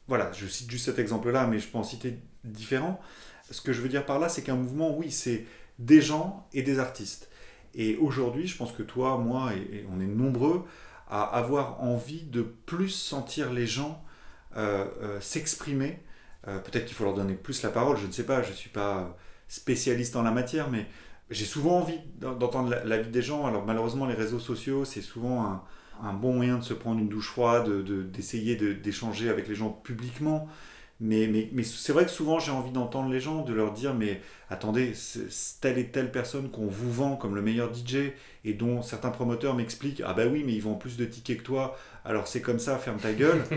[0.09, 2.99] Voilà, je cite juste cet exemple-là, mais je peux en citer différents.
[3.51, 5.45] Ce que je veux dire par là, c'est qu'un mouvement, oui, c'est
[5.79, 7.29] des gens et des artistes.
[7.75, 10.65] Et aujourd'hui, je pense que toi, moi, et, on est nombreux
[11.09, 14.03] à avoir envie de plus sentir les gens
[14.57, 16.01] euh, euh, s'exprimer.
[16.47, 18.55] Euh, Peut-être qu'il faut leur donner plus la parole, je ne sais pas, je ne
[18.55, 19.17] suis pas
[19.47, 20.87] spécialiste en la matière, mais
[21.29, 23.45] j'ai souvent envie d'en- d'entendre la, la vie des gens.
[23.45, 25.63] Alors malheureusement, les réseaux sociaux, c'est souvent un,
[26.03, 29.47] un bon moyen de se prendre une douche froide, de- de- d'essayer de, d'échanger avec
[29.47, 30.47] les gens publiquement.
[31.01, 33.93] Mais, mais, mais c'est vrai que souvent j'ai envie d'entendre les gens, de leur dire
[33.95, 34.93] mais attendez,
[35.61, 39.55] telle et telle personne qu'on vous vend comme le meilleur DJ et dont certains promoteurs
[39.55, 42.59] m'expliquent ah bah oui mais ils vendent plus de tickets que toi, alors c'est comme
[42.59, 43.41] ça, ferme ta gueule.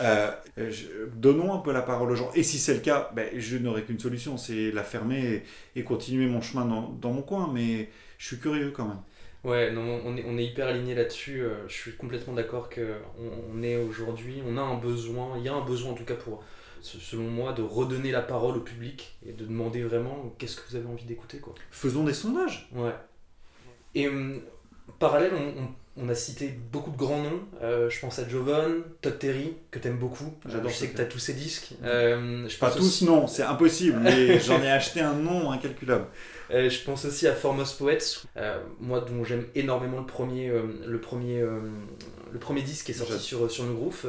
[0.00, 2.30] Euh, je- donnons un peu la parole aux gens.
[2.34, 5.42] Et si c'est le cas, ben, je n'aurai qu'une solution, c'est la fermer
[5.76, 7.50] et, et continuer mon chemin dans, dans mon coin.
[7.52, 8.98] Mais je suis curieux quand même.
[9.42, 11.42] Ouais, non, on est, on est hyper aligné là-dessus.
[11.42, 12.96] euh, Je suis complètement d'accord que
[13.54, 16.14] on, est aujourd'hui, on a un besoin, il y a un besoin en tout cas
[16.14, 16.42] pour,
[16.82, 20.62] se- selon moi, de redonner la parole au public et de demander vraiment qu'est-ce que
[20.68, 21.54] vous avez envie d'écouter quoi.
[21.70, 22.68] Faisons des sondages.
[22.74, 22.92] Ouais.
[23.94, 24.40] Et hum,
[24.98, 27.40] parallèle, on, on- on a cité beaucoup de grands noms.
[27.62, 30.32] Euh, je pense à Jovan, Todd Terry, que t'aimes beaucoup.
[30.46, 31.72] J'adore Je sais que t'as tous ses disques.
[31.82, 33.98] Euh, je Pas pense tous, aussi- non, c'est impossible.
[34.00, 36.06] Mais j'en ai acheté un nom incalculable.
[36.52, 40.62] Euh, je pense aussi à Foremost Poets, euh, moi dont j'aime énormément le premier, euh,
[40.84, 43.64] le premier, le premier disque qui est sorti sur, sur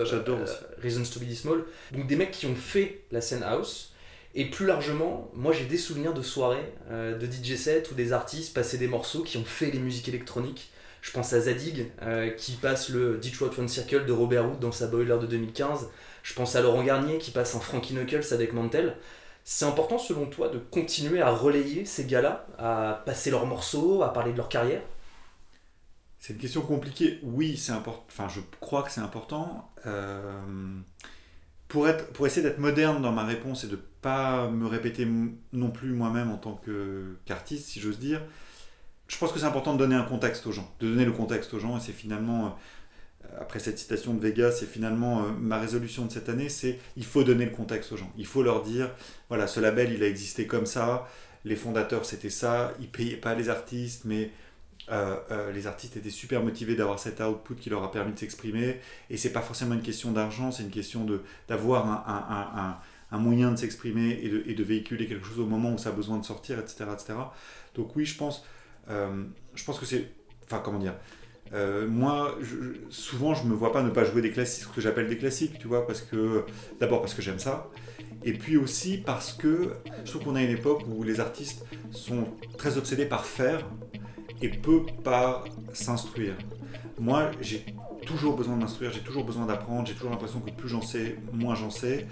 [0.06, 0.56] J'adore euh, aussi.
[0.82, 1.64] Reasons to be this small.
[1.92, 3.94] Donc des mecs qui ont fait la scène house.
[4.34, 8.54] Et plus largement, moi j'ai des souvenirs de soirées, de DJ set où des artistes
[8.54, 10.72] passaient des morceaux qui ont fait les musiques électroniques.
[11.02, 11.92] Je pense à Zadig
[12.38, 15.90] qui passe le Detroit One Circle de Robert Hood dans sa boiler de 2015.
[16.24, 18.96] Je pense à Laurent Garnier qui passe un Frankie Knuckles avec Mantel.
[19.44, 24.14] C'est important selon toi de continuer à relayer ces gars-là, à passer leurs morceaux, à
[24.14, 24.82] parler de leur carrière?
[26.20, 27.20] C'est une question compliquée.
[27.24, 28.06] Oui, c'est important.
[28.08, 29.72] Enfin, je crois que c'est important.
[29.88, 30.40] Euh,
[31.68, 35.08] pour, être, pour essayer d'être moderne dans ma réponse et de pas me répéter
[35.52, 36.62] non plus moi-même en tant
[37.26, 38.22] qu'artiste, si j'ose dire,
[39.08, 41.54] je pense que c'est important de donner un contexte aux gens, de donner le contexte
[41.56, 41.78] aux gens.
[41.78, 42.56] Et c'est finalement
[43.40, 47.06] après cette citation de Vegas, et finalement euh, ma résolution de cette année, c'est il
[47.06, 48.12] faut donner le contexte aux gens.
[48.18, 48.92] Il faut leur dire,
[49.30, 51.08] voilà, ce label, il a existé comme ça,
[51.46, 54.32] les fondateurs, c'était ça, ils payaient pas les artistes, mais
[54.92, 58.20] euh, euh, les artistes étaient super motivés d'avoir cet output qui leur a permis de
[58.20, 58.80] s'exprimer,
[59.10, 61.08] et c'est pas forcément une question d'argent, c'est une question
[61.48, 62.80] d'avoir un,
[63.12, 65.92] un, moyen de s'exprimer et de, de véhiculer quelque chose au moment où ça a
[65.92, 66.86] besoin de sortir, etc.
[66.94, 67.14] etc.
[67.76, 68.46] Donc oui, je pense,
[68.88, 70.12] je pense que c'est...
[70.46, 70.96] Enfin, comment dire
[71.54, 74.82] euh, moi, je- souvent, je me vois pas ne pas jouer des classiques, ce que
[74.82, 76.46] j'appelle des classiques, tu vois, parce que
[76.80, 77.70] d'abord parce que j'aime ça,
[78.24, 82.38] et puis aussi parce que je trouve qu'on a une époque où les artistes sont
[82.58, 83.70] très obsédés par faire
[84.42, 86.36] et peu par s'instruire.
[86.98, 87.74] Moi, j'ai
[88.06, 91.24] toujours besoin de m'instruire, j'ai toujours besoin d'apprendre, j'ai toujours l'impression que plus j'en sais,
[91.32, 92.08] moins j'en sais.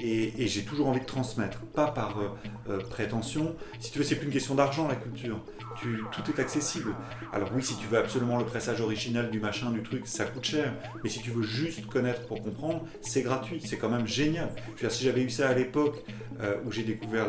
[0.00, 2.28] Et, j'ai toujours envie de transmettre, pas par euh,
[2.68, 3.54] euh, prétention.
[3.78, 5.40] Si tu veux, c'est plus une question d'argent la culture.
[5.80, 6.94] Tu- tout est accessible.
[7.32, 10.44] Alors oui, si tu veux absolument le pressage original du machin, du truc, ça coûte
[10.44, 10.72] cher.
[11.02, 13.60] Mais si tu veux juste connaître pour comprendre, c'est gratuit.
[13.64, 14.50] C'est quand même génial.
[14.56, 16.04] Je veux dire, si j'avais eu ça à l'époque
[16.40, 17.26] euh, où j'ai découvert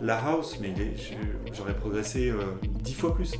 [0.00, 0.74] la, house, mais
[1.52, 2.32] j'aurais progressé
[2.82, 3.32] dix fois plus.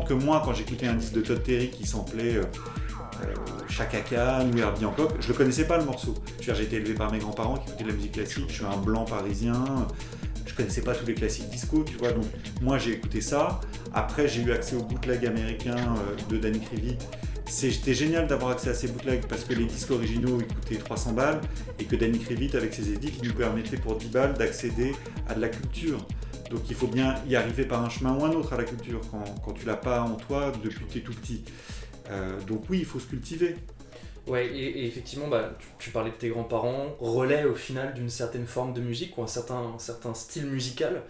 [0.00, 2.44] Que moi, quand j'écoutais un disque de Todd Terry qui s'appelait euh,
[3.22, 3.34] euh,
[3.68, 6.14] Chaka Khan ou Herbie Hancock, je le connaissais pas le morceau.
[6.40, 8.76] J'ai été élevé par mes grands-parents qui écoutaient de la musique classique, je suis un
[8.76, 9.64] blanc parisien,
[10.50, 12.12] je connaissais pas tous les classiques disco, tu vois.
[12.12, 12.24] Donc
[12.60, 13.60] moi j'ai écouté ça.
[13.94, 16.98] Après j'ai eu accès au bootleg américain euh, de Danny Krivit.
[17.46, 21.40] C'était génial d'avoir accès à ces bootlegs parce que les disques originaux coûtaient 300 balles
[21.78, 24.92] et que Danny Krivit avec ses édits il nous permettait pour 10 balles d'accéder
[25.28, 25.98] à de la culture.
[26.50, 29.00] Donc il faut bien y arriver par un chemin ou un autre à la culture
[29.44, 31.44] quand, tu l'as pas en toi depuis que tu es tout petit.
[32.10, 33.54] Euh, donc oui, il faut se cultiver.
[34.26, 38.46] Ouais, et, effectivement, bah, tu, tu parlais de tes grands-parents, relais au final d'une certaine
[38.46, 41.02] forme de musique ou un certain, un certain style musical.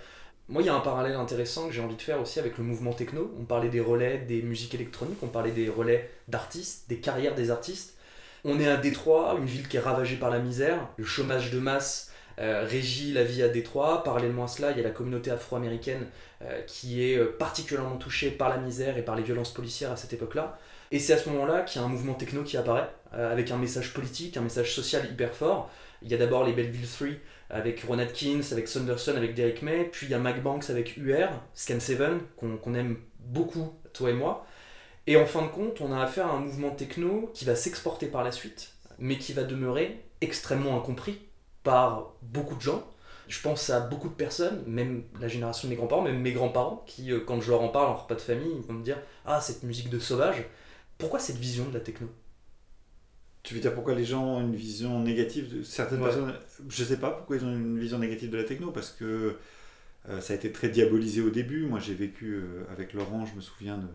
[0.48, 2.64] Moi, il y a un parallèle intéressant que j'ai envie de faire aussi avec le
[2.64, 3.32] mouvement techno.
[3.40, 7.50] On parlait des relais des musiques électroniques, on parlait des relais d'artistes, des carrières des
[7.50, 7.94] artistes.
[8.44, 11.58] On est à Détroit, une ville qui est ravagée par la misère, le chômage de
[11.58, 12.09] masse
[12.40, 14.02] euh, régit la vie à Détroit.
[14.02, 16.06] Parallèlement à cela, il y a la communauté afro-américaine
[16.42, 19.96] euh, qui est euh, particulièrement touchée par la misère et par les violences policières à
[19.96, 20.58] cette époque-là.
[20.90, 23.50] Et c'est à ce moment-là qu'il y a un mouvement techno qui apparaît, euh, avec
[23.50, 25.70] un message politique, un message social hyper fort.
[26.00, 27.08] Il y a d'abord les Belleville 3
[27.50, 30.96] avec Ron Atkins, avec Sanderson, avec Derek May, puis il y a Mac Banks avec
[30.96, 32.00] UR, Scan 7,
[32.38, 34.46] qu'on qu'on aime beaucoup, toi et moi.
[35.06, 38.06] Et en fin de compte, on a affaire à un mouvement techno qui va s'exporter
[38.06, 41.20] par la suite, mais qui va demeurer extrêmement incompris
[41.62, 42.86] par beaucoup de gens.
[43.28, 46.84] Je pense à beaucoup de personnes, même la génération de mes grands-parents, même mes grands-parents,
[46.86, 48.98] qui, euh, quand je leur en parle en repas de famille, ils vont me dire
[49.24, 50.44] Ah, cette musique de sauvage.
[50.98, 52.08] Pourquoi cette vision de la techno?
[53.42, 56.06] Tu veux dire pourquoi les gens ont une vision négative de certaines Ouais.
[56.08, 56.34] personnes?
[56.68, 59.36] Je sais pas pourquoi ils ont une vision négative de la techno parce que
[60.08, 61.66] euh, ça a été très diabolisé au début.
[61.66, 63.86] Moi j'ai vécu euh, avec Laurent, je me souviens de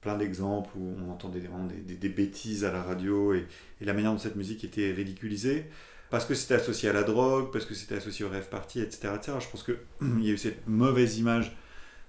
[0.00, 3.46] plein d'exemples où on entendait vraiment des, des- des bêtises à la radio et,
[3.80, 5.66] et la manière dont cette musique était ridiculisée.
[6.10, 9.08] Parce que c'était associé à la drogue, parce que c'était associé au rêve party, etc.,
[9.16, 9.38] etc.
[9.40, 9.76] Je pense qu'il
[10.22, 11.56] y a eu cette mauvaise image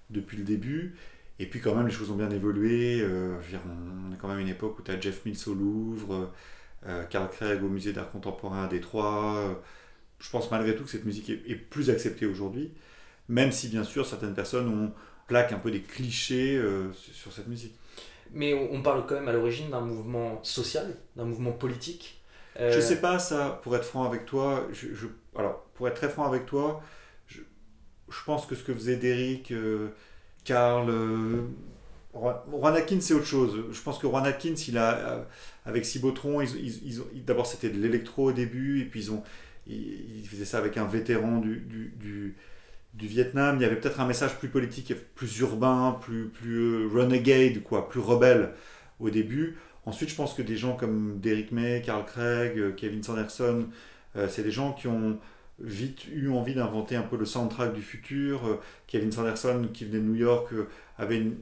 [0.10, 0.96] depuis le début.
[1.40, 3.02] Et puis quand même, les choses ont bien évolué.
[3.02, 3.38] Euh,
[4.10, 6.32] on est quand même une époque où tu as Jeff Mills au Louvre,
[6.86, 9.38] euh, Carl Craig au Musée d'art contemporain à Détroit.
[9.38, 9.54] Euh,
[10.20, 12.72] je pense malgré tout que cette musique est, plus acceptée aujourd'hui,
[13.30, 14.92] même si bien sûr certaines personnes ont
[15.28, 17.76] plaquent un peu des clichés euh, sur cette musique.
[18.32, 22.17] Mais on parle quand même à l'origine d'un mouvement social, d'un mouvement politique.
[22.60, 24.68] Euh, Je sais pas ça, pour être franc avec toi.
[24.74, 26.82] Je, alors, pour être très franc avec toi,
[27.28, 27.42] je,
[28.10, 29.90] je pense que ce que faisait Derrick, euh,
[30.46, 31.44] Karl, euh,
[32.16, 33.66] Juan Atkins, c'est autre chose.
[33.72, 35.24] Je pense que Juan Atkins, il a, euh,
[35.66, 39.24] avec Cibotron, ils, ils- ils d'abord c'était de l'électro au début, et puis ils ont,
[39.68, 42.36] ils faisaient ça avec un vétéran du, du, du,
[42.94, 43.58] du Vietnam.
[43.58, 47.90] Il y avait peut-être un message plus politique, plus urbain, plus, plus euh, renegade, quoi,
[47.90, 48.54] plus rebelle
[49.00, 49.58] au début.
[49.88, 53.68] Ensuite, je pense que des gens comme Derrick May, Carl Craig, euh, Kevin Sanderson,
[54.18, 55.18] euh, c'est des gens qui ont
[55.60, 58.46] vite eu envie d'inventer un peu le soundtrack du futur.
[58.46, 60.50] Euh, Kevin Sanderson, qui venait de New York,
[60.98, 61.38] avait une,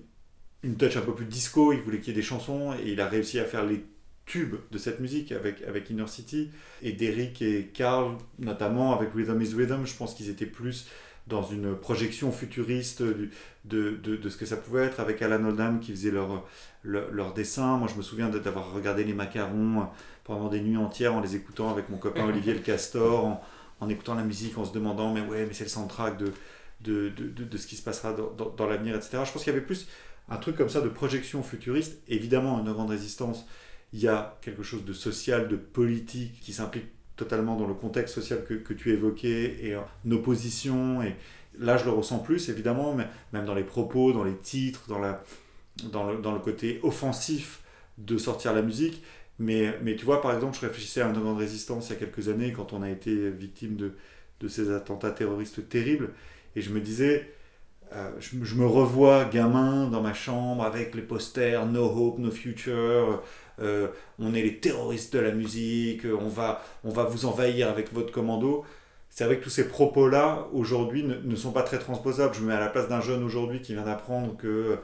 [0.61, 3.01] une touch un peu plus disco, il voulait qu'il y ait des chansons, et il
[3.01, 3.83] a réussi à faire les
[4.27, 6.51] tubes de cette musique avec, avec Inner City.
[6.83, 10.87] Et Derrick et Carl, notamment avec Rhythm is Rhythm, je pense qu'ils étaient plus
[11.27, 13.29] dans une projection futuriste de,
[13.65, 16.45] de, de ce que ça pouvait être, avec Alan Oldham qui faisait leur,
[16.83, 17.77] leur, dessin.
[17.77, 19.87] Moi, je me souviens d'avoir regardé les macarons
[20.23, 23.43] pendant des nuits entières en les écoutant avec mon copain Olivier le Castor, en,
[23.79, 26.31] en écoutant la musique, en se demandant, mais ouais, mais c'est le soundtrack de,
[26.81, 29.23] de, de ce qui se passera dans, dans, dans l'avenir, etc.
[29.25, 29.87] Je pense qu'il y avait plus
[30.29, 31.99] un truc comme ça de projection futuriste.
[32.07, 33.45] Évidemment, une grande résistance,
[33.93, 36.85] il y a quelque chose de social, de politique qui s'implique
[37.15, 41.01] totalement dans le contexte social que, tu évoquais et en opposition.
[41.01, 41.15] Et
[41.59, 44.99] là, je le ressens plus, évidemment, mais même dans les propos, dans les titres, dans,
[44.99, 45.23] la,
[45.91, 47.61] dans, le, côté offensif
[47.97, 49.03] de sortir la musique.
[49.39, 51.99] Mais, mais tu vois, par exemple, je réfléchissais à une grande résistance il y a
[51.99, 53.93] quelques années quand on a été victime de,
[54.39, 56.09] de ces attentats terroristes terribles.
[56.55, 57.29] Et je me disais,
[57.93, 63.21] euh, je me revois gamin dans ma chambre avec les posters No Hope, No Future.
[63.59, 63.87] Euh,
[64.19, 66.03] on est les terroristes de la musique.
[66.05, 68.65] On va, on va vous envahir avec votre commando.
[69.09, 72.35] C'est vrai que tous ces propos-là, aujourd'hui, ne, sont pas très transposables.
[72.35, 74.77] Je me mets à la place d'un jeune aujourd'hui qui vient d'apprendre que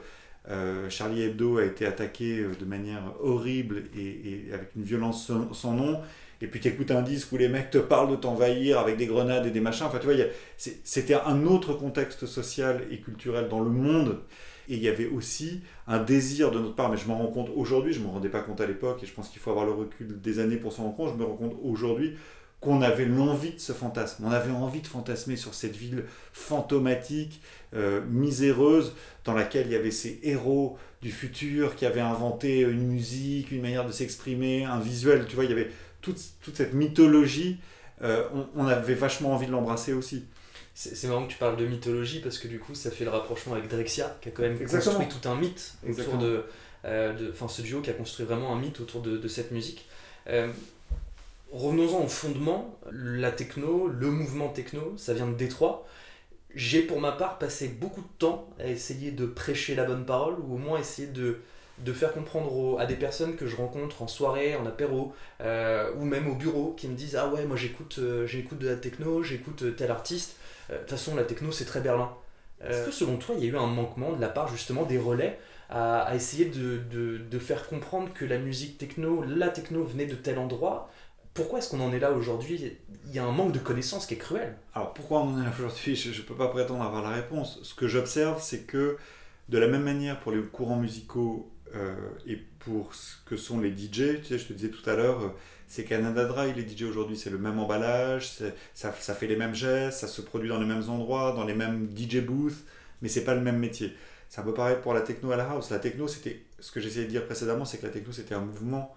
[0.48, 5.52] euh, Charlie Hebdo a été attaqué euh, de manière horrible et, avec une violence sans,
[5.52, 6.00] sans nom.
[6.40, 9.06] Et puis tu écoutes un disque où les mecs te parlent de t'envahir avec des
[9.06, 9.86] grenades et des machins.
[9.86, 10.16] Enfin, tu vois,
[10.56, 14.18] c'était un autre contexte social et culturel dans le monde.
[14.68, 17.50] Et il y avait aussi un désir de notre part, mais je m'en rends compte
[17.54, 19.66] aujourd'hui, je ne me rendais pas compte à l'époque, et je pense qu'il faut avoir
[19.66, 22.14] le recul des années pour s'en rendre compte, je me rends compte aujourd'hui
[22.62, 24.24] qu'on avait l'envie de ce fantasme.
[24.24, 27.42] On avait envie de fantasmer sur cette ville fantomatique,
[27.74, 28.94] euh, miséreuse,
[29.24, 33.62] dans laquelle il y avait ces héros du futur qui avaient inventé une musique, une
[33.62, 35.70] manière de s'exprimer, un visuel, tu vois, il y avait
[36.00, 37.58] toute, toute cette mythologie,
[38.02, 40.24] euh, on avait vachement envie de l'embrasser aussi.
[40.94, 43.54] C'est marrant que tu parles de mythologie parce que du coup ça fait le rapprochement
[43.54, 44.96] avec Drexia qui a quand même Exactement.
[44.98, 46.44] construit tout un mythe autour de,
[46.84, 49.50] euh, de- enfin ce duo qui a construit vraiment un mythe autour de, de cette
[49.52, 49.86] musique.
[50.28, 50.48] Euh,
[51.52, 55.86] Revenons-en au fondement, la techno, le mouvement techno, ça vient de Détroit.
[56.54, 60.36] J'ai pour ma part passé beaucoup de temps à essayer de prêcher la bonne parole
[60.40, 61.38] ou au moins essayer de,
[61.78, 65.90] de faire comprendre aux- à des personnes que je rencontre en soirée, en apéro euh,
[65.98, 68.76] ou même au bureau qui me disent Ah ouais, moi j'écoute euh, j'écoute de la
[68.76, 70.36] techno, j'écoute tel artiste.
[70.70, 72.12] Euh, De toute façon, la techno, c'est très Berlin.
[72.64, 74.98] Est-ce que selon toi, il y a eu un manquement de la part justement des
[74.98, 79.84] relais à, à essayer de, de- de faire comprendre que la musique techno, la techno
[79.84, 80.90] venait de tel endroit?
[81.34, 82.76] Pourquoi est-ce qu'on en est là aujourd'hui?
[83.06, 84.54] Il y a un manque de connaissances qui est cruel.
[84.74, 85.96] Alors pourquoi on en est là aujourd'hui?
[85.96, 87.58] Je ne peux pas prétendre avoir la réponse.
[87.62, 88.96] Ce que j'observe, c'est que
[89.48, 91.94] de la même manière pour les courants musicaux euh,
[92.26, 95.20] et pour ce que sont les DJ, tu sais, je te disais tout à l'heure,
[95.22, 95.28] euh,
[95.72, 98.28] c'est Canada Dry, les DJ aujourd'hui, c'est le même emballage,
[98.74, 101.54] ça, ça fait les mêmes gestes, ça se produit dans les mêmes endroits, dans les
[101.54, 102.66] mêmes DJ booths,
[103.00, 103.96] mais c'est pas le même métier.
[104.28, 105.70] C'est un peu pareil pour la techno à la house.
[105.70, 108.42] La techno, c'était ce que j'essayais de dire précédemment, c'est que la techno, c'était un
[108.42, 108.94] mouvement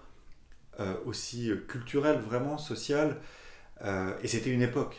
[0.81, 3.21] euh, aussi euh, culturel, vraiment social,
[3.81, 4.97] euh, et c'était une époque.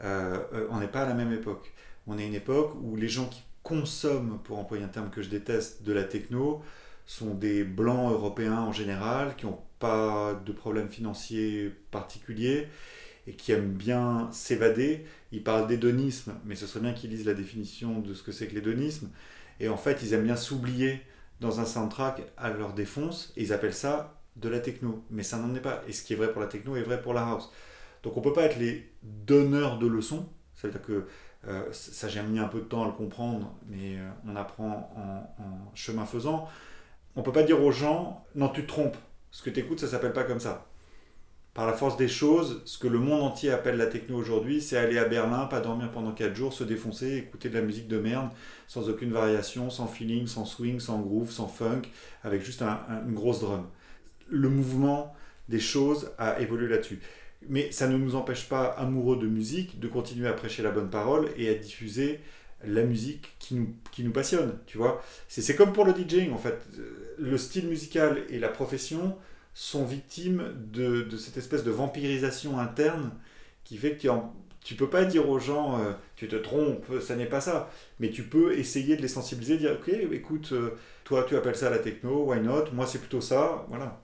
[0.00, 1.72] On n'est pas à la même époque.
[2.08, 5.28] On est une époque où les gens qui consomment, pour employer un terme que je
[5.28, 6.64] déteste, de la techno,
[7.06, 12.68] sont des blancs européens en général, qui n'ont pas de problèmes financiers particuliers
[13.26, 15.04] et qui aiment bien s'évader.
[15.32, 18.48] Ils parlent d'hédonisme, mais ce serait bien qu'ils lisent la définition de ce que c'est
[18.48, 19.10] que l'hédonisme.
[19.60, 21.00] Et en fait, ils aiment bien s'oublier
[21.40, 25.04] dans un soundtrack à leur défonce, et ils appellent ça de la techno.
[25.10, 25.82] Mais ça n'en est pas.
[25.88, 27.50] Et ce qui est vrai pour la techno est vrai pour la house.
[28.02, 30.28] Donc on peut pas être les donneurs de leçons.
[30.54, 31.06] C'est-à-dire que
[31.48, 34.92] euh, ça j'ai mis un peu de temps à le comprendre, mais euh, on apprend
[34.96, 36.48] en, en chemin faisant.
[37.16, 38.96] On peut pas dire aux gens, non tu te trompes,
[39.30, 40.66] ce que tu écoutes ça s'appelle pas comme ça.
[41.54, 44.76] par la force des choses, ce que le monde entier appelle la techno aujourd'hui, c'est
[44.76, 47.98] aller à Berlin, pas dormir pendant 4 jours, se défoncer, écouter de la musique de
[47.98, 48.28] merde,
[48.68, 51.82] sans aucune variation, sans feeling, sans swing, sans groove, sans funk,
[52.24, 53.66] avec juste un- un- une grosse drum.
[54.28, 55.14] Le mouvement
[55.48, 57.00] des choses a évolué là-dessus.
[57.48, 60.90] Mais ça ne nous empêche pas, amoureux de musique, de continuer à prêcher la bonne
[60.90, 62.20] parole et à diffuser
[62.64, 65.02] la musique qui nous, qui nous passionne, tu vois.
[65.28, 66.58] C'est comme pour le DJing, en fait.
[67.18, 69.16] Le style musical et la profession
[69.54, 73.10] sont victimes de, cette espèce de vampirisation interne
[73.64, 74.34] qui fait que tu, en-
[74.76, 77.70] peux pas dire aux gens euh, tu te trompes, ça n'est pas ça.
[77.98, 81.70] Mais tu peux essayer de les sensibiliser, dire ok, écoute, euh, toi tu appelles ça
[81.70, 83.98] la techno, why not Moi c'est plutôt ça, voilà.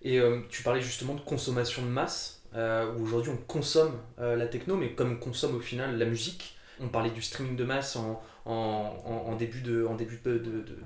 [0.00, 4.76] Et euh, tu parlais justement de consommation de masse, où aujourd'hui on consomme la techno,
[4.76, 9.36] mais comme on consomme au final la musique, on parlait du streaming de masse en,
[9.38, 9.62] début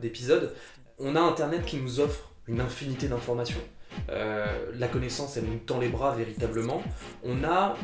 [0.00, 0.54] d'épisode,
[0.98, 3.60] on a Internet qui nous offre une infinité d'informations.
[4.08, 6.82] Euh, la connaissance, elle nous tend les bras véritablement.
[7.24, 7.76] On a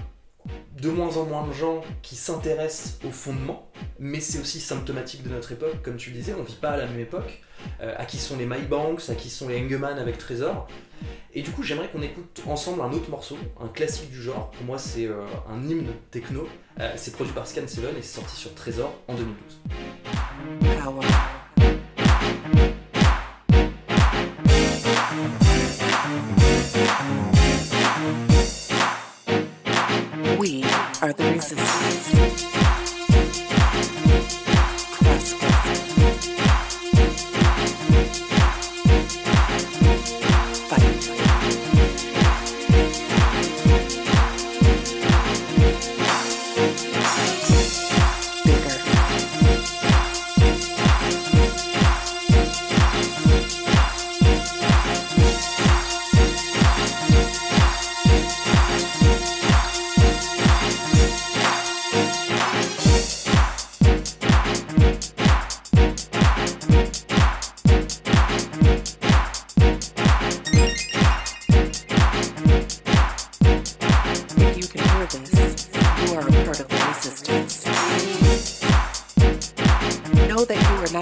[0.81, 5.29] de moins en moins de gens qui s'intéressent au fondement, mais c'est aussi symptomatique de
[5.29, 7.43] notre époque, comme tu le disais, on vit pas à la même époque.
[7.81, 10.67] Euh, à qui sont les My Banks, à qui sont les Engeman avec Trésor.
[11.33, 14.51] Et du coup, j'aimerais qu'on écoute ensemble un autre morceau, un classique du genre.
[14.51, 16.49] Pour moi, c'est euh, un hymne techno.
[16.97, 19.61] C'est produit par Scan 7 et c'est sorti sur Trésor en 2012.
[20.83, 21.01] power.
[21.01, 21.42] We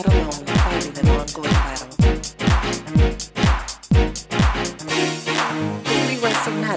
[0.02, 1.08] not alone fighting an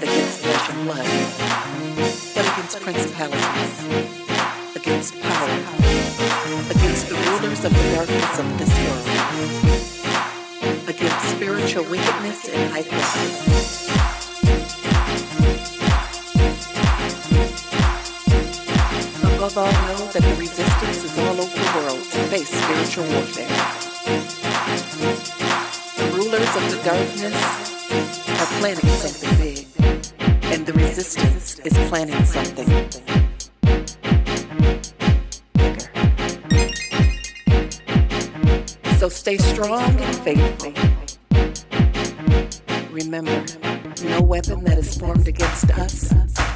[0.02, 0.44] against
[0.84, 1.06] blood,
[2.36, 3.74] against principalities,
[4.76, 5.50] against power,
[6.70, 9.08] against the rulers of the darkness of this world,
[10.88, 13.88] against spiritual wickedness in high places.
[19.24, 20.83] Above all, know that the resistance
[22.34, 23.46] face spiritual warfare.
[25.98, 27.38] The rulers of the darkness
[28.40, 29.68] are planning something big,
[30.52, 32.66] and the resistance is planning something.
[38.98, 40.72] So stay strong and faithful.
[42.90, 43.44] Remember,
[44.02, 46.12] no weapon that is formed against us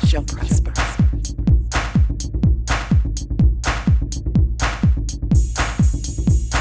[0.08, 0.97] shall prosper.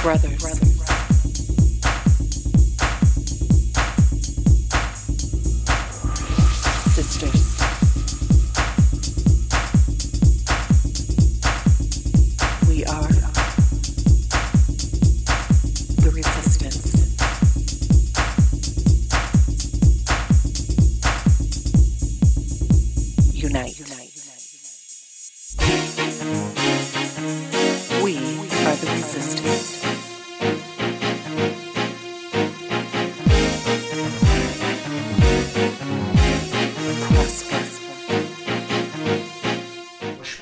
[0.07, 0.41] brothers.
[0.41, 0.76] brothers.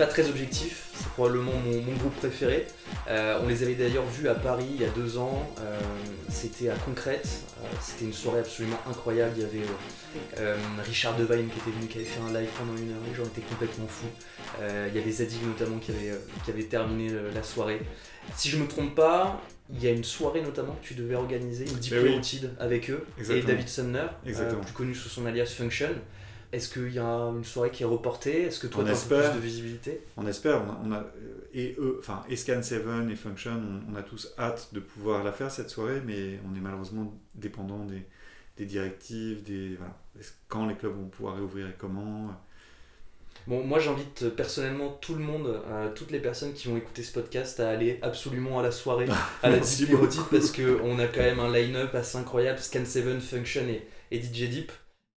[0.05, 2.67] Pas très objectif, c'est probablement mon, mon groupe préféré.
[3.07, 5.79] Euh, on les avait d'ailleurs vus à Paris il y a deux ans, euh,
[6.29, 7.27] c'était à Concrète,
[7.63, 9.33] Euh, c'était une soirée absolument incroyable.
[9.37, 9.65] Il y avait
[10.85, 13.23] Richard Devine qui était venu, qui avait fait un live pendant une heure, les gens
[13.23, 14.05] étaient complètement fous.
[14.61, 17.81] Euh, il y avait Zadig notamment qui avait, qui avait terminé le- la soirée.
[18.35, 19.41] Si je me trompe pas,
[19.73, 22.09] il y a une soirée notamment que tu devais organiser, une Eh oui.
[22.59, 23.49] Avec eux Exactement.
[23.49, 24.05] et David Sumner,
[24.61, 25.89] plus connu sous son alias Function.
[26.55, 28.43] Est-ce qu'il y a une soirée qui est reportée?
[28.43, 29.31] Est-ce que toi tu as espère.
[29.31, 30.01] plus de visibilité?
[30.15, 32.81] On espère, on a, on a, euh, et eux, enfin, et Scan 7
[33.11, 36.55] et Function, on, on a tous hâte de pouvoir la faire cette soirée, mais on
[36.55, 38.05] est malheureusement dépendant des,
[38.55, 39.93] des directives, des, voilà,
[40.47, 42.33] quand les clubs vont pouvoir réouvrir et comment?
[43.47, 47.03] Bon, moi j'invite euh, personnellement tout le monde, euh, toutes les personnes qui vont écouter
[47.03, 49.07] ce podcast à aller absolument à la soirée,
[49.43, 50.23] à la beaucoup.
[50.31, 54.49] parce qu'on a quand même un line-up assez incroyable Scan 7, Function et, et DJ
[54.49, 54.71] Deep.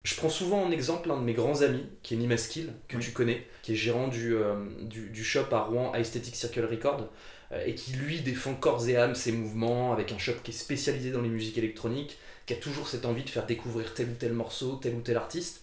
[0.08, 3.02] Je prends souvent en exemple un de mes grands amis, qui est Nimaskill, que Oui.
[3.04, 7.10] tu connais, qui est gérant du, euh, du, du shop à Rouen Aesthetic Circle Record,
[7.52, 10.54] euh, et qui lui défend corps et âme ses mouvements avec un shop qui est
[10.54, 14.14] spécialisé dans les musiques électroniques, qui a toujours cette envie de faire découvrir tel ou
[14.18, 15.62] tel morceau, tel ou tel artiste.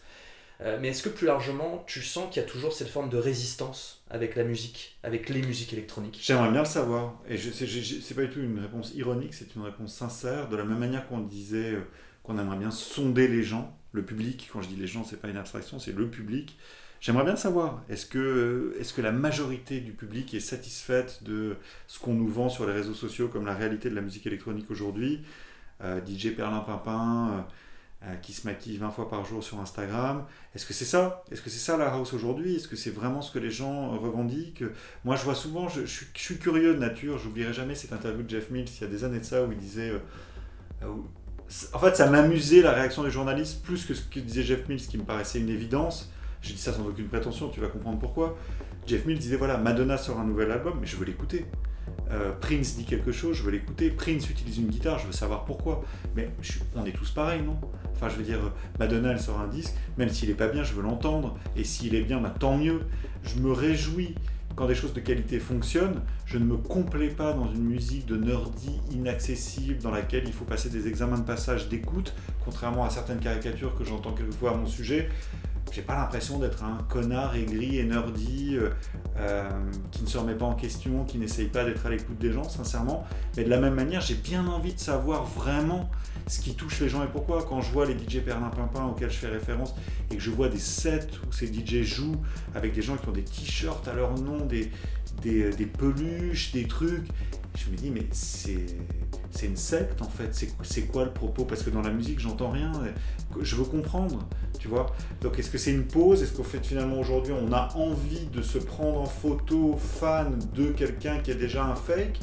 [0.62, 3.18] Euh, mais est-ce que plus largement, tu sens qu'il y a toujours cette forme de
[3.18, 6.20] résistance avec la musique, avec les musiques électroniques?
[6.22, 7.20] J'aimerais bien le savoir.
[7.28, 10.50] Et c'est pas du tout une réponse ironique, c'est une réponse sincère.
[10.50, 11.74] De la même manière qu'on disait
[12.22, 14.50] qu'on aimerait bien sonder les gens, le public.
[14.52, 16.58] Quand je dis les gens, c'est pas une abstraction, c'est le public.
[17.02, 21.56] J'aimerais bien savoir, est-ce que, est-ce que la majorité du public est satisfaite de
[21.88, 24.72] ce qu'on nous vend sur les réseaux sociaux comme la réalité de la musique électronique
[24.72, 25.22] aujourd'hui?
[25.84, 30.26] Euh, DJ Perlin Pimpin euh, euh, qui se maquille 20 fois par jour sur Instagram.
[30.56, 31.24] Est-ce que c'est ça?
[31.32, 32.56] Est-ce que c'est ça la house aujourd'hui?
[32.56, 34.64] Est-ce que c'est vraiment ce que les gens revendiquent?
[35.04, 38.50] Moi, je vois souvent, je, suis, curieux de nature, j'oublierai jamais cette interview de Jeff
[38.50, 39.92] Mills il y a des années de ça où il disait.
[41.74, 44.82] En fait, ça m'amusait la réaction des journalistes plus que ce que disait Jeff Mills,
[44.82, 46.12] qui me paraissait une évidence.
[46.42, 48.38] Je dis ça sans aucune prétention, tu vas comprendre pourquoi.
[48.86, 51.46] Jeff Mills disait voilà, Madonna sort un nouvel album, mais je veux l'écouter.
[52.12, 53.90] Euh, Prince dit quelque chose, je veux l'écouter.
[53.90, 55.84] Prince utilise une guitare, je veux savoir pourquoi.
[56.16, 56.30] Mais
[56.76, 57.58] on est tous pareils, non?
[57.96, 58.40] Enfin, je veux dire,
[58.80, 61.38] Madonna, elle sort un disque, même s'il est pas bien, je veux l'entendre.
[61.56, 62.82] Et s'il est bien, bah, tant mieux.
[63.24, 64.16] Je me réjouis
[64.56, 66.02] quand des choses de qualité fonctionnent.
[66.26, 70.46] Je ne me complais pas dans une musique de nerdy inaccessible dans laquelle il faut
[70.46, 74.66] passer des examens de passage d'écoute, contrairement à certaines caricatures que j'entends quelquefois à mon
[74.68, 75.10] sujet.
[75.76, 78.70] J'ai pas l'impression d'être un connard aigri et nerdy euh,
[79.18, 79.50] euh,
[79.92, 82.48] qui ne se remet pas en question, qui n'essaye pas d'être à l'écoute des gens,
[82.48, 83.06] sincèrement.
[83.36, 85.90] Mais de la même manière, j'ai bien envie de savoir vraiment
[86.28, 87.44] ce qui touche les gens et pourquoi.
[87.44, 89.76] Quand je vois les DJ Perlin Pimpin auxquels je fais référence
[90.12, 92.22] et que je vois des sets où ces DJ jouent
[92.56, 94.72] avec des gens qui ont des t-shirts à leur nom, des,
[95.22, 97.06] des, des peluches, des trucs,
[97.58, 98.66] je me dis, mais c'est
[99.36, 100.48] c'est une secte en fait.
[100.64, 101.46] C'est quoi le propos?
[101.46, 102.72] Parce que dans la musique, j'entends rien.
[103.42, 104.28] Je veux comprendre,
[104.60, 104.88] tu vois.
[105.22, 106.24] Donc est-ce que c'est une pause?
[106.24, 110.68] Est-ce qu'au fait finalement aujourd'hui, on a envie de se prendre en photo fan de
[110.68, 112.20] quelqu'un qui est déjà un fake?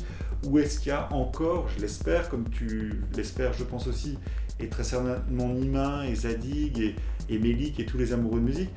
[0.47, 4.19] Ou est-ce qu'il y a encore, je l'espère, comme tu l'espères, je pense aussi,
[4.59, 6.97] et très certainement Nima et Zadig et,
[7.29, 8.71] et Melik et tous les amoureux de musique,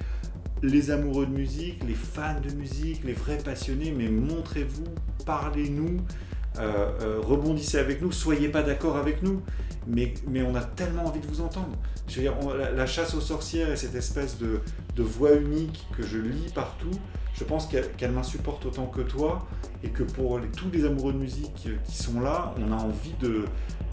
[0.61, 4.93] les amoureux de musique, les fans de musique, les vrais passionnés, mais montrez-vous,
[5.25, 6.01] parlez-nous,
[6.59, 9.41] euh, euh, rebondissez avec nous, soyez pas d'accord avec nous,
[9.87, 11.75] mais, mais on a tellement envie de vous entendre.
[12.07, 12.35] Je veux dire,
[12.75, 14.61] la, chasse aux sorcières et cette espèce de,
[14.97, 16.91] voix unique que je lis partout,
[17.33, 19.45] je pense qu'elle m'insupporte autant que toi,
[19.83, 23.45] et que pour tous les amoureux de musique qui sont là, on a envie de,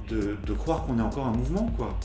[0.09, 1.99] de, de croire qu'on est encore un mouvement, quoi.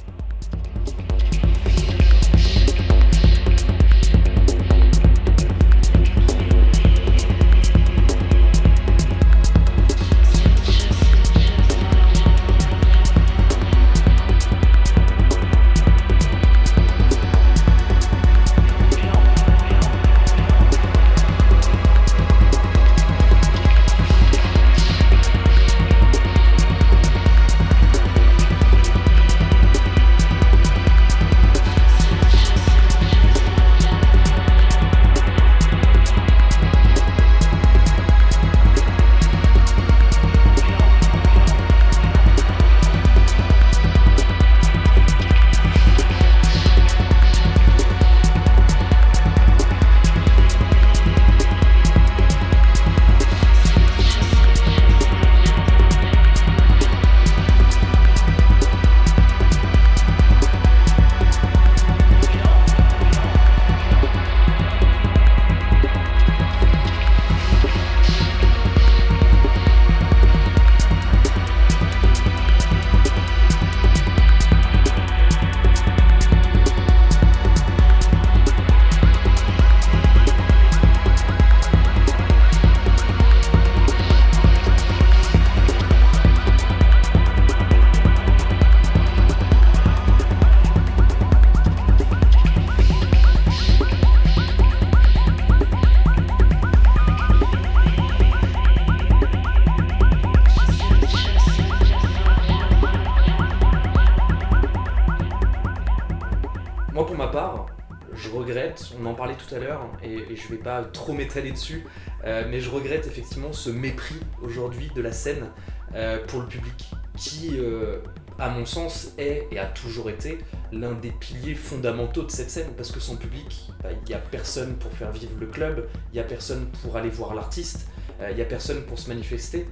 [110.08, 111.86] Et, et je vais pas trop m'étaler dessus,
[112.26, 115.48] euh, mais je regrette effectivement ce mépris aujourd'hui de la scène
[115.96, 118.00] euh, pour le public, qui, euh,
[118.40, 120.38] à mon sens, est et a toujours été
[120.72, 124.20] l'un des piliers fondamentaux de cette scène, parce que sans public, bah, il n'y a
[124.20, 127.88] personne pour faire vivre le club, il n'y a personne pour aller voir l'artiste,
[128.30, 129.68] il n'y a personne pour se manifester.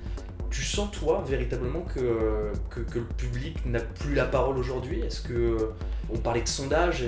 [0.52, 2.52] Tu sens toi véritablement que,
[2.94, 5.02] le public n'a plus la parole aujourd'hui?
[5.02, 5.72] Est-ce que
[6.14, 7.06] on parlait de sondages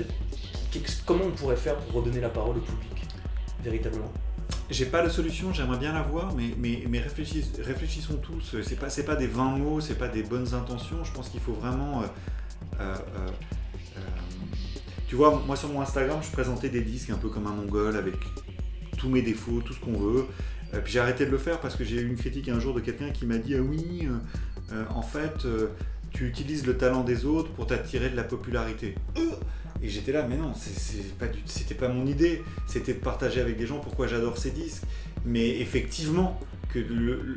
[0.72, 2.97] qu'ex- comment on pourrait faire pour redonner la parole au public,
[3.62, 4.12] véritablement
[4.70, 8.56] J'ai pas la solution, j'aimerais bien l'avoir, mais, mais, mais réfléchis- réfléchissons tous.
[8.62, 11.04] C'est pas, pas des 20 mots, c'est pas des bonnes intentions.
[11.04, 12.02] Je pense qu'il faut vraiment.
[12.02, 12.06] euh,
[12.80, 12.94] euh,
[13.96, 14.00] euh,
[15.06, 17.96] tu vois, moi sur mon Instagram, je présentais des disques un peu comme un mongol
[17.96, 18.14] avec
[18.98, 20.26] tous mes défauts, tout ce qu'on veut.
[20.84, 22.80] Puis j'ai arrêté de le faire parce que j'ai eu une critique un jour de
[22.80, 24.06] quelqu'un qui m'a dit Ah oui,
[24.90, 25.46] en fait,
[26.10, 28.96] tu utilises le talent des autres pour t'attirer de la popularité.
[29.82, 32.42] Et j'étais là, mais non, c'est pas c'était pas mon idée.
[32.66, 34.82] C'était de partager avec des gens pourquoi j'adore ces disques.
[35.24, 36.78] Mais effectivement, que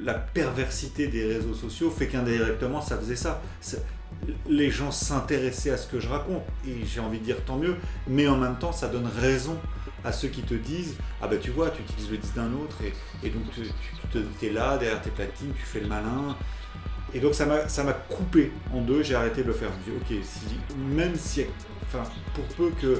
[0.03, 3.41] la perversité des réseaux sociaux fait qu'indirectement, ça faisait ça.
[4.47, 7.75] Les gens s'intéressaient à ce que je raconte, et j'ai envie de dire tant mieux,
[8.07, 9.57] mais en même temps, ça donne raison
[10.03, 12.75] à ceux qui te disent Ah bah tu vois, tu utilises le disque d'un autre,
[12.83, 12.93] et,
[13.25, 13.61] et donc tu,
[14.11, 16.35] tu, es là, derrière tes platines, tu fais le malin.
[17.13, 19.69] Et donc ça m'a coupé en deux, j'ai arrêté de le faire.
[19.85, 21.45] Je me dis Ok, si, même si.
[21.87, 22.03] Enfin,
[22.33, 22.87] pour peu que.
[22.87, 22.95] Je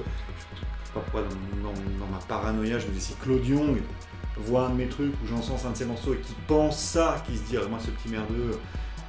[0.88, 3.78] sais pas pourquoi, dans, dans- dans ma paranoïa, je me dis si Claude Young
[4.38, 7.24] voit un de mes trucs où j'encense un de ses morceaux et qui pense ça,
[7.26, 8.52] qui se dit, Ah, moi ce petit merdeux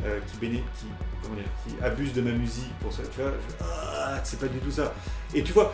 [0.04, 4.58] euh, qui, qui, abuse de ma musique pour ça, tu vois, ah, c'est pas du
[4.58, 4.92] tout ça.
[5.34, 5.72] Et tu vois,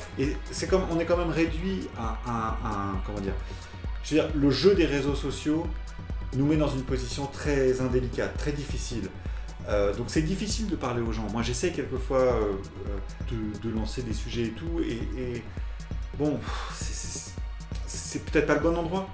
[0.50, 3.32] c'est comme, on est quand même réduit à un- comment dire,
[4.04, 5.66] je veux dire, le jeu des réseaux sociaux
[6.34, 9.08] nous met dans une position très indélicate, très difficile.
[9.68, 11.26] Euh, donc c'est difficile de parler aux gens.
[11.30, 12.52] Moi j'essaie quelquefois euh,
[12.86, 15.42] euh, de, de lancer des sujets et tout, et, et
[16.18, 16.38] bon,
[16.74, 19.08] c'est- peut-être pas le bon endroit.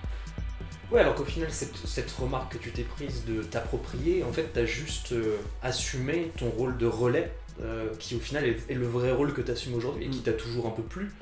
[0.92, 4.50] Ouais, alors qu'au final, cette, cette remarque que tu t'es prise de t'approprier, en fait,
[4.52, 7.32] t'as juste euh, assumé ton rôle de relais,
[8.00, 10.22] qui au final est, est le vrai rôle que t'assumes aujourd'hui et qui Mm.
[10.22, 11.12] t'a toujours un peu plu.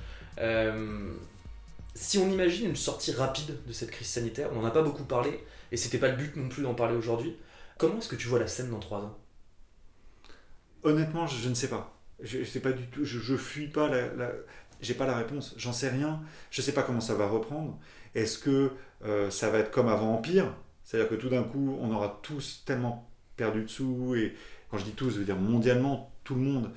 [1.95, 5.05] Si on imagine une sortie rapide de cette crise sanitaire, on n'en a pas beaucoup
[5.05, 7.37] parlé, et c'était pas le but non plus d'en parler aujourd'hui,
[7.79, 9.19] comment est-ce que tu vois la scène dans 3 ans?
[10.83, 11.97] Honnêtement, je, ne sais pas.
[12.21, 13.05] Je, je sais pas du tout.
[13.05, 14.13] Je, je fuis pas la.
[14.15, 14.33] la-
[14.81, 15.55] J'ai pas la réponse.
[15.57, 16.21] J'en sais rien.
[16.51, 17.79] Je sais pas comment ça va reprendre.
[18.15, 18.73] Est-ce que
[19.05, 20.53] euh, ça va être comme avant Empire
[20.85, 24.15] C'est-à-dire que tout d'un coup, on aura tous tellement perdu de sous.
[24.17, 24.35] Et
[24.71, 26.71] quand je dis tous, je veux dire mondialement, tout le monde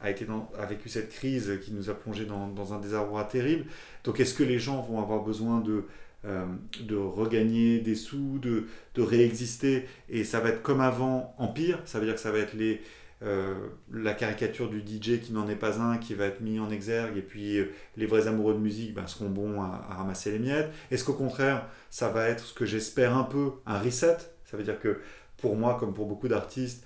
[0.00, 3.66] a, été dans- a vécu cette crise qui nous a plongé dans un désarroi terrible.
[4.04, 5.84] Donc est-ce que les gens vont avoir besoin de,
[6.24, 6.44] euh,
[6.80, 11.98] de regagner des sous, de, de réexister Et ça va être comme avant Empire Ça
[11.98, 12.80] veut dire que ça va être les
[13.24, 13.54] euh,
[13.92, 17.16] la caricature du DJ qui n'en est pas un, qui va être mis en exergue,
[17.16, 20.70] et puis euh, les vrais amoureux de musique ben, seront bons à, ramasser les miettes.
[20.90, 24.18] Est-ce qu'au contraire, ça va être ce que j'espère un peu, un reset?
[24.44, 25.00] Ça veut dire que
[25.36, 26.84] pour moi, comme pour beaucoup d'artistes,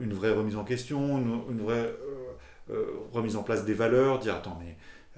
[0.00, 1.18] une vraie remise en question,
[1.48, 1.94] une, vraie
[3.12, 4.76] remise en place des valeurs, dire attends mais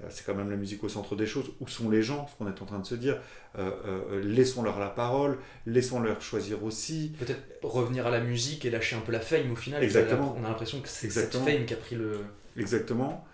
[0.09, 2.47] c'est quand même la musique au centre des choses, où sont les gens, ce qu'on
[2.47, 3.17] est en train de se dire,
[3.57, 8.97] Euh, euh, laissons-leur la parole, laissons-leur choisir aussi, Peut-être revenir à la musique et lâcher
[8.97, 9.81] un peu la fame au final.
[9.83, 10.35] Exactement.
[10.37, 12.19] On a l'impression que c'est cette fame qui a pris le.
[12.57, 13.25] Exactement.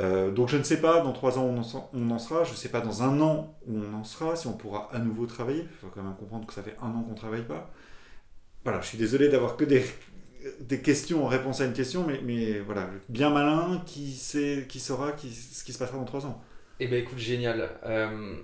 [0.00, 2.18] Euh, donc je ne sais pas, dans trois ans où on en, sera- on en
[2.18, 4.90] sera, je ne sais pas dans un an où on en sera, si on pourra
[4.92, 5.62] à nouveau travailler.
[5.62, 7.70] Il faut quand même comprendre que ça fait un an qu'on ne travaille pas.
[8.64, 9.84] Voilà, je suis désolé d'avoir que des,
[10.60, 15.16] des questions en réponse à une question, mais, voilà, bien malin, qui, sait, qui saura
[15.16, 16.42] ce qui se passera dans trois ans.
[16.80, 17.70] Eh ben écoute, génial.
[17.84, 18.36] Euh,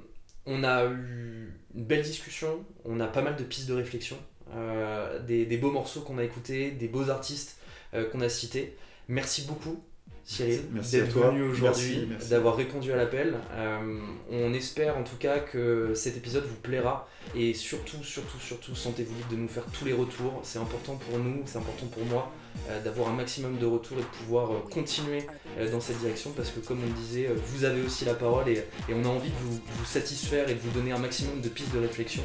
[0.46, 4.16] on a eu une belle discussion, on a pas mal de pistes de réflexion,
[4.54, 7.58] euh, des, des beaux morceaux qu'on a écoutés, des beaux artistes
[7.94, 8.76] euh, qu'on a cités.
[9.08, 9.84] Merci beaucoup,
[10.24, 13.34] Cyril, d'être venu aujourd'hui, d'avoir répondu à l'appel.
[13.54, 13.98] Euh,
[14.30, 19.14] on espère en tout cas que cet épisode vous plaira et surtout, surtout, surtout, sentez-vous
[19.14, 20.40] libre de nous faire tous les retours.
[20.44, 22.32] C'est important pour nous, c'est important pour moi
[22.68, 25.26] euh, d'avoir un maximum de retours et de pouvoir euh, continuer
[25.70, 28.64] dans cette direction parce que comme on le disait, vous avez aussi la parole et,
[28.88, 31.48] et on a envie de vous, vous satisfaire et de vous donner un maximum de
[31.48, 32.22] pistes de réflexion.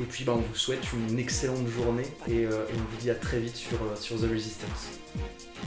[0.00, 3.14] Et puis bah, on vous souhaite une excellente journée et, et on vous dit à
[3.14, 4.98] très vite sur, sur The Resistance.